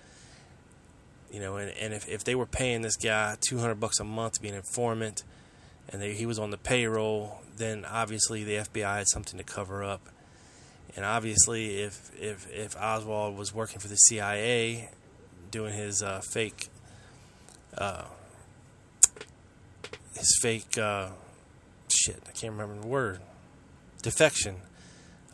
You 1.34 1.40
know, 1.40 1.58
and, 1.58 1.72
and 1.72 1.94
if, 1.94 2.08
if 2.08 2.24
they 2.24 2.36
were 2.36 2.46
paying 2.46 2.84
this 2.84 2.96
guy 2.96 3.36
two 3.42 3.58
hundred 3.58 3.80
bucks 3.80 4.00
a 4.00 4.04
month 4.04 4.34
to 4.34 4.42
be 4.42 4.50
an 4.50 4.56
informant, 4.56 5.24
and 5.90 6.02
they, 6.02 6.14
he 6.14 6.26
was 6.26 6.40
on 6.40 6.52
the 6.52 6.58
payroll, 6.58 7.42
then 7.58 7.84
obviously 7.86 8.44
the 8.44 8.58
FBI 8.58 8.98
had 8.98 9.08
something 9.08 9.38
to 9.38 9.44
cover 9.44 9.84
up. 9.84 10.08
And 10.96 11.04
obviously, 11.04 11.82
if 11.82 12.12
if 12.20 12.48
if 12.52 12.78
Oswald 12.78 13.36
was 13.36 13.54
working 13.54 13.80
for 13.80 13.88
the 13.88 13.96
CIA, 13.96 14.90
doing 15.50 15.74
his 15.74 16.04
uh, 16.04 16.22
fake 16.22 16.70
uh, 17.78 18.04
his 20.16 20.38
fake 20.42 20.78
uh, 20.78 21.10
shit. 21.90 22.22
I 22.28 22.32
can't 22.32 22.54
remember 22.54 22.82
the 22.82 22.88
word. 22.88 23.20
Defection 24.02 24.58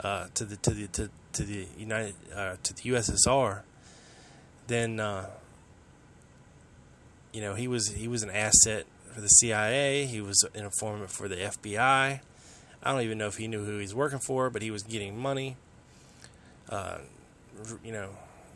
uh, 0.04 0.28
to 0.36 0.46
the 0.46 0.56
to 0.58 0.72
the 0.72 0.88
to, 0.88 1.10
to 1.34 1.44
the 1.44 1.68
United 1.78 2.16
uh, 2.34 2.56
to 2.64 2.74
the 2.74 2.82
USSR. 2.82 3.62
Then 4.68 5.00
uh, 5.00 5.28
you 7.34 7.42
know 7.42 7.56
he 7.56 7.68
was 7.68 7.90
he 7.90 8.08
was 8.08 8.24
an 8.24 8.30
asset 8.30 8.86
for 9.14 9.22
the 9.22 9.28
CIA. 9.28 10.06
He 10.06 10.22
was 10.22 10.44
an 10.54 10.64
informant 10.64 11.12
for 11.12 11.28
the 11.28 11.36
FBI. 11.36 12.22
I 12.82 12.92
don't 12.92 13.02
even 13.02 13.18
know 13.18 13.28
if 13.28 13.36
he 13.36 13.48
knew 13.48 13.66
who 13.66 13.74
he 13.74 13.82
was 13.82 13.96
working 13.96 14.20
for, 14.20 14.50
but 14.50 14.62
he 14.62 14.72
was 14.72 14.84
getting 14.84 15.18
money. 15.18 15.58
Uh, 16.70 17.00
you 17.84 17.92
know, 17.92 18.12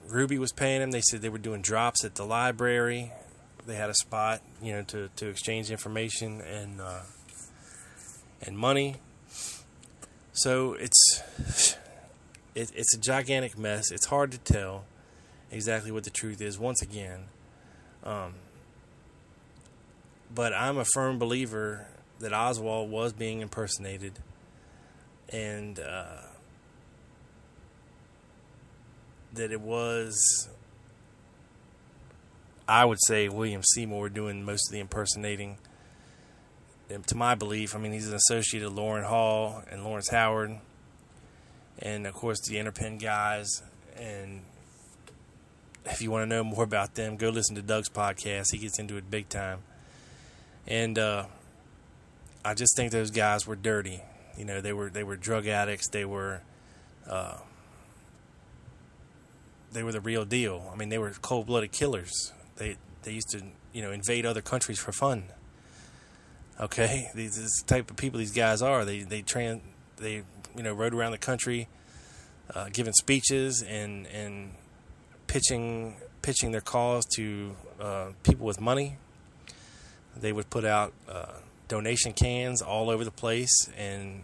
Ruby 0.08 0.38
was 0.38 0.54
paying 0.54 0.82
him. 0.82 0.92
They 0.92 1.02
said 1.02 1.22
they 1.22 1.30
were 1.30 1.38
doing 1.38 1.62
drops 1.62 2.06
at 2.06 2.16
the 2.16 2.26
library 2.26 3.12
they 3.66 3.76
had 3.76 3.90
a 3.90 3.94
spot, 3.94 4.42
you 4.62 4.74
know, 4.74 4.82
to, 4.84 5.10
to 5.16 5.28
exchange 5.28 5.72
information 5.72 6.42
and 6.42 6.82
uh, 6.82 7.02
and 8.42 8.58
money. 8.58 8.98
So 10.34 10.74
it's 10.74 11.74
it, 12.56 12.72
it's 12.76 12.96
a 12.96 13.00
gigantic 13.00 13.58
mess. 13.58 13.92
It's 13.92 14.06
hard 14.08 14.32
to 14.32 14.38
tell 14.38 14.86
exactly 15.52 15.92
what 15.92 16.04
the 16.04 16.10
truth 16.10 16.42
is. 16.42 16.60
Once 16.60 16.82
again, 16.82 17.26
um, 18.04 18.34
but 20.34 20.54
I'm 20.54 20.78
a 20.78 20.86
firm 20.86 21.20
believer 21.20 21.88
that 22.20 22.34
Oswald 22.34 22.90
was 22.90 23.14
being 23.14 23.42
impersonated, 23.42 24.14
and 25.30 25.80
uh, 25.80 26.22
that 29.34 29.52
it 29.52 29.62
was 29.62 30.50
I 32.68 32.86
would 32.86 33.00
say 33.08 33.28
William 33.28 33.62
Seymour 33.62 34.10
doing 34.10 34.44
most 34.44 34.70
of 34.70 34.74
the 34.74 34.80
impersonating. 34.80 35.58
And 36.90 37.06
to 37.08 37.16
my 37.16 37.36
belief, 37.36 37.76
I 37.76 37.80
mean, 37.80 37.92
he's 37.92 38.08
an 38.08 38.16
associate 38.16 38.64
of 38.64 38.74
Loran 38.74 39.06
Hall 39.06 39.64
and 39.70 39.84
Lawrence 39.84 40.10
Howard, 40.10 40.60
and 41.80 42.08
of 42.08 42.14
course 42.14 42.40
the 42.48 42.56
Interpen 42.56 43.02
guys. 43.02 43.62
And 43.98 44.42
if 45.86 46.02
you 46.02 46.12
want 46.12 46.30
to 46.30 46.36
know 46.36 46.44
more 46.44 46.64
about 46.64 46.96
them, 46.96 47.18
go 47.18 47.30
listen 47.30 47.56
to 47.56 47.62
Doug's 47.62 47.90
podcast. 47.90 48.52
He 48.52 48.60
gets 48.60 48.80
into 48.80 48.96
it 48.96 49.10
big 49.10 49.28
time. 49.28 49.60
And 50.68 50.98
uh, 50.98 51.26
I 52.44 52.54
just 52.54 52.76
think 52.76 52.92
those 52.92 53.12
guys 53.12 53.46
were 53.46 53.56
dirty. 53.56 54.02
You 54.38 54.46
know, 54.46 54.62
they 54.62 54.74
were 54.74 54.90
they 54.90 55.04
were 55.04 55.16
drug 55.16 55.48
addicts. 55.48 55.90
They 55.90 56.06
were. 56.06 56.42
Uh, 57.08 57.38
they 59.74 59.84
were 59.84 59.92
the 59.92 60.00
real 60.00 60.24
deal. 60.24 60.70
I 60.72 60.76
mean, 60.76 60.90
they 60.90 61.00
were 61.00 61.10
cold-blooded 61.10 61.72
killers. 61.72 62.32
They 62.58 62.78
they 63.02 63.12
used 63.12 63.30
to 63.32 63.42
you 63.74 63.82
know 63.82 63.92
invade 63.92 64.26
other 64.26 64.42
countries 64.42 64.80
for 64.80 64.92
fun. 64.92 65.26
Okay, 66.60 67.10
these 67.16 67.36
this 67.36 67.62
type 67.64 67.90
of 67.90 67.98
people 67.98 68.20
these 68.20 68.34
guys 68.34 68.62
are. 68.62 68.86
They 68.86 69.02
they 69.02 69.22
tran 69.22 69.62
they 69.98 70.24
you 70.56 70.64
know 70.64 70.74
rode 70.74 70.94
around 70.94 71.12
the 71.12 71.18
country, 71.18 71.68
uh, 72.54 72.70
giving 72.72 72.94
speeches 72.94 73.64
and 73.64 74.08
and 74.08 74.52
pitching 75.28 75.96
pitching 76.22 76.52
their 76.52 76.62
cause 76.62 77.06
to 77.16 77.56
uh, 77.80 78.10
people 78.24 78.46
with 78.46 78.62
money. 78.62 78.98
They 80.16 80.32
would 80.32 80.50
put 80.50 80.66
out 80.66 80.94
uh, 81.10 81.34
donation 81.68 82.14
cans 82.14 82.62
all 82.62 82.90
over 82.90 83.04
the 83.04 83.12
place 83.12 83.70
and 83.78 84.22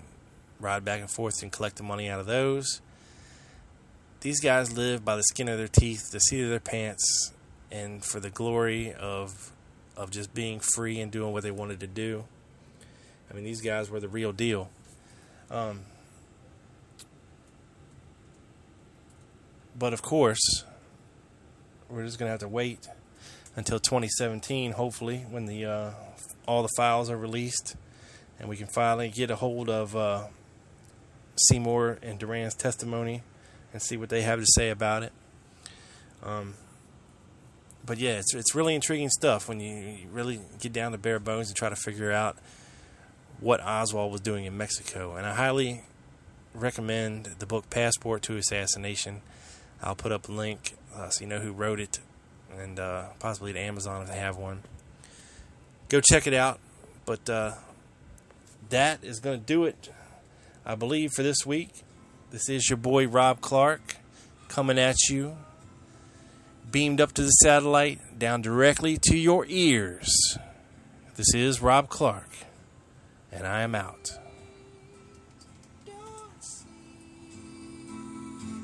ride 0.60 0.84
back 0.86 1.00
and 1.00 1.10
forth 1.10 1.42
and 1.42 1.52
collect 1.52 1.78
the 1.78 1.84
money 1.84 2.10
out 2.10 2.20
of 2.20 2.26
those. 2.26 2.82
These 4.22 4.42
guys 4.42 4.76
live 4.76 5.06
by 5.06 5.16
the 5.16 5.24
skin 5.24 5.48
of 5.48 5.58
their 5.58 5.68
teeth, 5.68 6.12
the 6.12 6.20
seat 6.20 6.44
of 6.44 6.50
their 6.50 6.60
pants, 6.60 7.32
and 7.72 8.04
for 8.04 8.20
the 8.20 8.30
glory 8.30 8.94
of 8.94 9.52
of 9.96 10.12
just 10.12 10.34
being 10.34 10.60
free 10.60 11.00
and 11.02 11.12
doing 11.12 11.34
what 11.34 11.44
they 11.44 11.52
wanted 11.52 11.80
to 11.82 11.88
do. 11.88 12.24
I 13.30 13.34
mean, 13.34 13.44
these 13.44 13.62
guys 13.62 13.90
were 13.90 14.00
the 14.00 14.08
real 14.08 14.32
deal. 14.32 14.70
Um, 15.52 15.82
but 19.78 19.94
of 19.94 20.02
course, 20.02 20.64
we're 21.90 22.06
just 22.06 22.18
gonna 22.18 22.32
have 22.32 22.40
to 22.42 22.48
wait 22.48 22.88
until 23.56 23.80
2017, 23.80 24.74
hopefully, 24.74 25.26
when 25.30 25.46
the 25.46 25.66
uh, 25.66 25.92
all 26.48 26.62
the 26.62 26.70
files 26.78 27.10
are 27.10 27.18
released, 27.18 27.76
and 28.40 28.50
we 28.50 28.58
can 28.58 28.68
finally 28.68 29.10
get 29.10 29.30
a 29.32 29.36
hold 29.36 29.70
of 29.70 29.96
uh, 29.96 30.28
Seymour 31.36 32.00
and 32.02 32.20
Duran's 32.20 32.56
testimony 32.56 33.24
and 33.74 33.82
see 33.82 33.98
what 33.98 34.10
they 34.10 34.22
have 34.22 34.40
to 34.40 34.46
say 34.48 34.70
about 34.70 35.04
it. 35.04 35.14
Um, 36.24 36.56
but 37.86 37.98
yeah, 37.98 38.20
it's 38.20 38.34
it's 38.36 38.56
really 38.56 38.76
intriguing 38.76 39.10
stuff 39.10 39.48
when 39.48 39.60
you, 39.60 40.08
really 40.12 40.40
get 40.60 40.74
down 40.74 40.92
to 40.92 40.98
bare 40.98 41.20
bones 41.20 41.48
and 41.48 41.58
try 41.58 41.70
to 41.70 41.76
figure 41.76 42.12
out 42.12 42.38
what 43.40 43.62
Oswald 43.62 44.12
was 44.12 44.22
doing 44.22 44.46
in 44.46 44.58
Mexico. 44.58 45.16
And 45.16 45.26
I 45.26 45.34
highly 45.34 45.84
recommend 46.54 47.26
the 47.40 47.46
book 47.46 47.70
Passport 47.70 48.22
to 48.24 48.38
Assassination. 48.38 49.22
I'll 49.82 49.96
put 49.96 50.12
up 50.12 50.28
a 50.28 50.32
link 50.32 50.76
uh, 50.96 51.10
so 51.10 51.22
you 51.22 51.28
know 51.28 51.40
who 51.40 51.52
wrote 51.52 51.80
it, 51.80 52.00
and 52.58 52.80
uh, 52.80 53.06
possibly 53.20 53.54
to 53.54 53.60
Amazon 53.60 54.02
if 54.02 54.10
they 54.10 54.18
have 54.18 54.38
one. 54.38 54.62
Go 55.90 56.02
check 56.02 56.28
it 56.28 56.34
out. 56.34 56.60
But 57.06 57.30
uh, 57.30 57.54
that 58.70 59.04
is 59.04 59.20
going 59.20 59.40
to 59.40 59.46
do 59.46 59.66
it, 59.66 59.92
I 60.66 60.76
believe, 60.76 61.12
for 61.16 61.24
this 61.24 61.46
week. 61.46 61.72
This 62.32 62.48
is 62.50 62.70
your 62.70 62.78
boy 62.78 63.08
Rob 63.08 63.42
Clark 63.42 63.96
coming 64.48 64.78
at 64.78 64.96
you, 65.10 65.38
beamed 66.70 67.02
up 67.02 67.14
to 67.14 67.24
the 67.24 67.30
satellite, 67.30 68.20
down 68.20 68.44
directly 68.44 68.98
to 69.04 69.18
your 69.18 69.46
ears. 69.48 70.38
This 71.16 71.34
is 71.34 71.62
Rob 71.62 71.90
Clark, 71.90 72.30
and 73.32 73.48
I 73.48 73.62
am 73.62 73.74
out. 73.74 74.12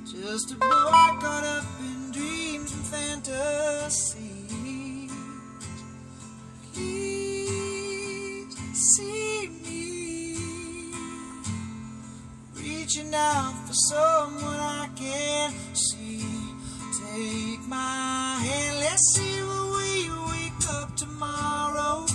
Just 0.05 0.51
a 0.51 0.55
boy 0.55 0.67
caught 0.67 1.43
up 1.43 1.63
in 1.79 1.94
fantasies. 2.95 4.15
Please 6.73 8.55
see 8.73 9.49
me 9.63 10.93
reaching 12.55 13.13
out 13.13 13.53
for 13.67 13.73
someone 13.73 14.59
I 14.59 14.89
can 14.95 15.53
see. 15.73 16.23
Take 17.01 17.63
my 17.67 18.39
hand, 18.47 18.79
let's 18.79 19.03
see 19.13 19.37
where 19.49 19.67
we 19.77 19.91
wake 20.31 20.63
up 20.79 20.95
tomorrow. 20.95 22.05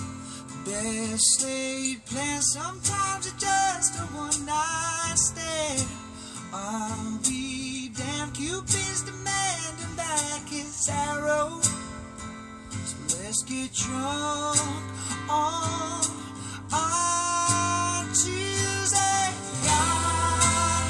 Best 0.64 1.42
laid 1.44 2.04
plans, 2.06 2.46
sometimes 2.54 3.26
it's 3.26 3.44
just 3.44 3.98
a 3.98 4.02
one 4.16 4.46
night 4.46 5.16
stand. 5.16 5.99
I'll 6.52 7.18
be 7.22 7.90
damned, 7.96 8.34
Cupid's 8.34 9.02
demanding 9.02 9.96
back 9.96 10.48
his 10.48 10.88
arrow. 10.90 11.60
So 11.62 12.96
let's 13.22 13.42
get 13.44 13.72
drunk 13.72 14.58
on 15.28 16.02
on 16.72 18.06
Tuesday. 18.08 19.26
God, 19.62 20.84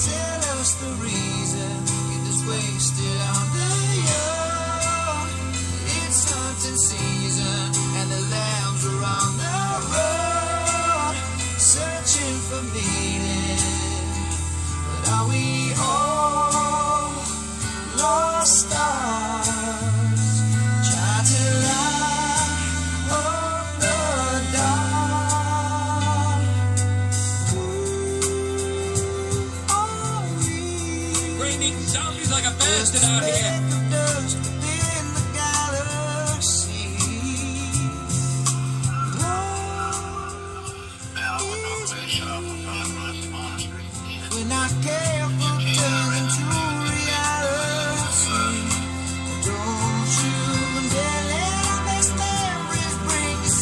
tell 0.00 0.42
us 0.60 0.74
the 0.80 0.92
reason 1.04 1.84
get 1.84 2.24
this 2.24 2.40
wasted 2.48 3.20
on 3.36 3.46
the 3.52 3.74
young. 4.08 5.28
It's 6.00 6.32
hunting 6.32 6.76
season 6.80 7.76
and 8.00 8.10
the 8.10 8.22
lambs 8.32 8.86
are 8.86 9.04
on 9.04 9.36
the 9.36 9.43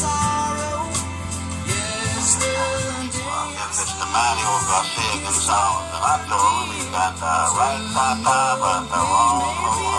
sorrow. 0.03 0.89
Yesterday. 1.65 2.73
Mr. 3.73 4.05
Manuel 4.13 4.61
Garcia 4.69 5.15
Gonzalez, 5.23 5.89
and 5.95 6.03
I 6.03 6.15
told 6.29 6.45
him 6.45 6.61
he 6.61 6.62
got 6.93 7.15
the 7.17 7.25
right 7.57 7.85
papa, 7.95 8.57
but 8.61 8.83
the 8.91 9.01
wrong 9.01 9.92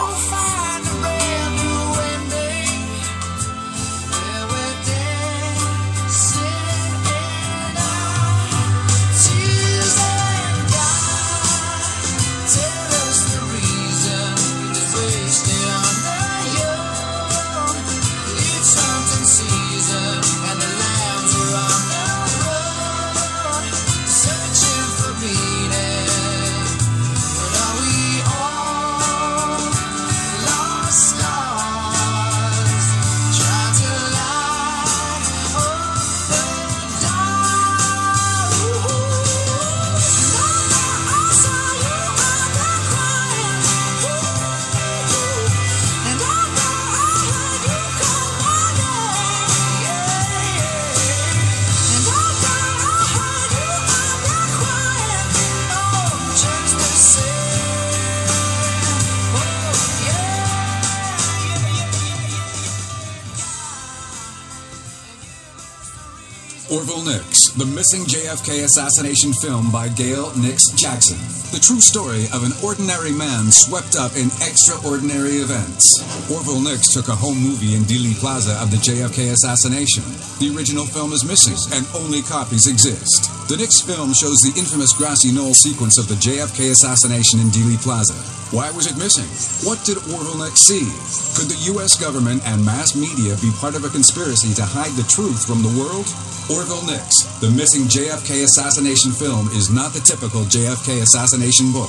Missing 67.85 68.17
JFK 68.17 68.65
assassination 68.65 69.35
film 69.45 69.71
by 69.71 69.93
Gail 69.93 70.33
Nix 70.41 70.73
Jackson. 70.73 71.21
The 71.53 71.61
true 71.61 71.85
story 71.85 72.25
of 72.33 72.41
an 72.41 72.57
ordinary 72.65 73.13
man 73.13 73.53
swept 73.53 73.93
up 74.01 74.17
in 74.17 74.33
extraordinary 74.41 75.45
events. 75.45 75.85
Orville 76.33 76.65
Nix 76.65 76.97
took 76.97 77.13
a 77.13 77.15
home 77.15 77.37
movie 77.37 77.77
in 77.77 77.85
Dealey 77.85 78.17
Plaza 78.17 78.57
of 78.65 78.73
the 78.73 78.81
JFK 78.81 79.37
assassination. 79.37 80.01
The 80.41 80.49
original 80.57 80.89
film 80.89 81.13
is 81.13 81.29
missing, 81.29 81.61
and 81.77 81.85
only 81.93 82.25
copies 82.25 82.65
exist. 82.65 83.29
The 83.53 83.61
Nix 83.61 83.85
film 83.85 84.17
shows 84.17 84.41
the 84.41 84.57
infamous 84.57 84.97
grassy 84.97 85.29
knoll 85.29 85.53
sequence 85.53 86.01
of 86.01 86.09
the 86.09 86.17
JFK 86.17 86.73
assassination 86.73 87.45
in 87.45 87.53
Dealey 87.53 87.77
Plaza. 87.77 88.17
Why 88.49 88.73
was 88.73 88.89
it 88.89 88.97
missing? 88.97 89.29
What 89.69 89.85
did 89.85 90.01
Orville 90.09 90.41
Nix 90.41 90.65
see? 90.73 90.89
Could 91.37 91.53
the 91.53 91.77
U.S. 91.77 92.01
government 92.01 92.41
and 92.49 92.65
mass 92.65 92.97
media 92.97 93.37
be 93.45 93.53
part 93.61 93.77
of 93.77 93.85
a 93.85 93.93
conspiracy 93.93 94.57
to 94.57 94.65
hide 94.65 94.97
the 94.97 95.05
truth 95.05 95.45
from 95.45 95.61
the 95.61 95.75
world? 95.77 96.09
Orville 96.53 96.85
Nix, 96.85 97.25
the 97.41 97.49
missing 97.49 97.89
JFK 97.89 98.45
assassination 98.45 99.13
film, 99.17 99.49
is 99.57 99.73
not 99.73 99.97
the 99.97 100.05
typical 100.05 100.45
JFK 100.45 101.01
assassination 101.01 101.73
book. 101.73 101.89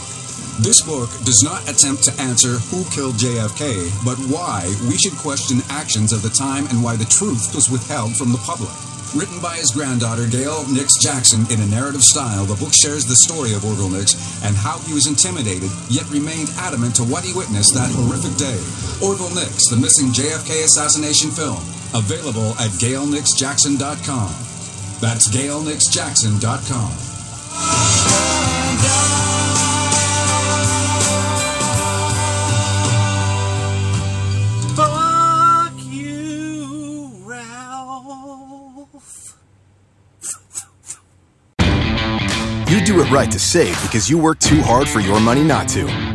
This 0.63 0.79
book 0.79 1.11
does 1.27 1.43
not 1.43 1.67
attempt 1.67 2.07
to 2.07 2.15
answer 2.23 2.55
who 2.71 2.87
killed 2.87 3.19
JFK, 3.19 3.91
but 4.07 4.15
why 4.31 4.63
we 4.87 4.95
should 4.95 5.19
question 5.19 5.59
actions 5.67 6.15
of 6.15 6.23
the 6.23 6.31
time 6.31 6.71
and 6.71 6.79
why 6.79 6.95
the 6.95 7.11
truth 7.11 7.51
was 7.51 7.67
withheld 7.67 8.15
from 8.15 8.31
the 8.31 8.39
public. 8.47 8.71
Written 9.11 9.43
by 9.43 9.59
his 9.59 9.75
granddaughter, 9.75 10.23
Gail 10.23 10.63
Nix 10.71 11.03
Jackson, 11.03 11.43
in 11.51 11.59
a 11.59 11.67
narrative 11.67 12.07
style, 12.07 12.47
the 12.47 12.55
book 12.55 12.71
shares 12.71 13.03
the 13.03 13.19
story 13.27 13.51
of 13.51 13.67
Orville 13.67 13.91
Nix 13.91 14.15
and 14.47 14.55
how 14.55 14.79
he 14.87 14.95
was 14.95 15.07
intimidated, 15.07 15.67
yet 15.91 16.07
remained 16.07 16.47
adamant 16.63 16.95
to 16.95 17.03
what 17.03 17.27
he 17.27 17.35
witnessed 17.35 17.75
that 17.75 17.91
horrific 17.91 18.39
day. 18.39 18.59
Orville 19.03 19.35
Nix, 19.35 19.67
the 19.67 19.79
missing 19.83 20.15
JFK 20.15 20.63
assassination 20.63 21.27
film, 21.31 21.59
available 21.95 22.51
at 22.59 22.71
gailnixjackson.com. 22.71 24.29
That's 24.99 25.29
gailnixjackson.com. 25.29 26.91
Fuck 34.75 35.73
you, 35.85 37.11
Ralph. 37.23 38.87
You 42.67 42.83
do 42.83 42.99
it 43.01 43.09
right 43.09 43.31
to 43.31 43.39
save 43.39 43.81
because 43.83 44.09
you 44.09 44.17
work 44.17 44.39
too 44.39 44.61
hard 44.61 44.89
for 44.89 44.99
your 44.99 45.21
money 45.21 45.43
not 45.43 45.69
to. 45.69 46.14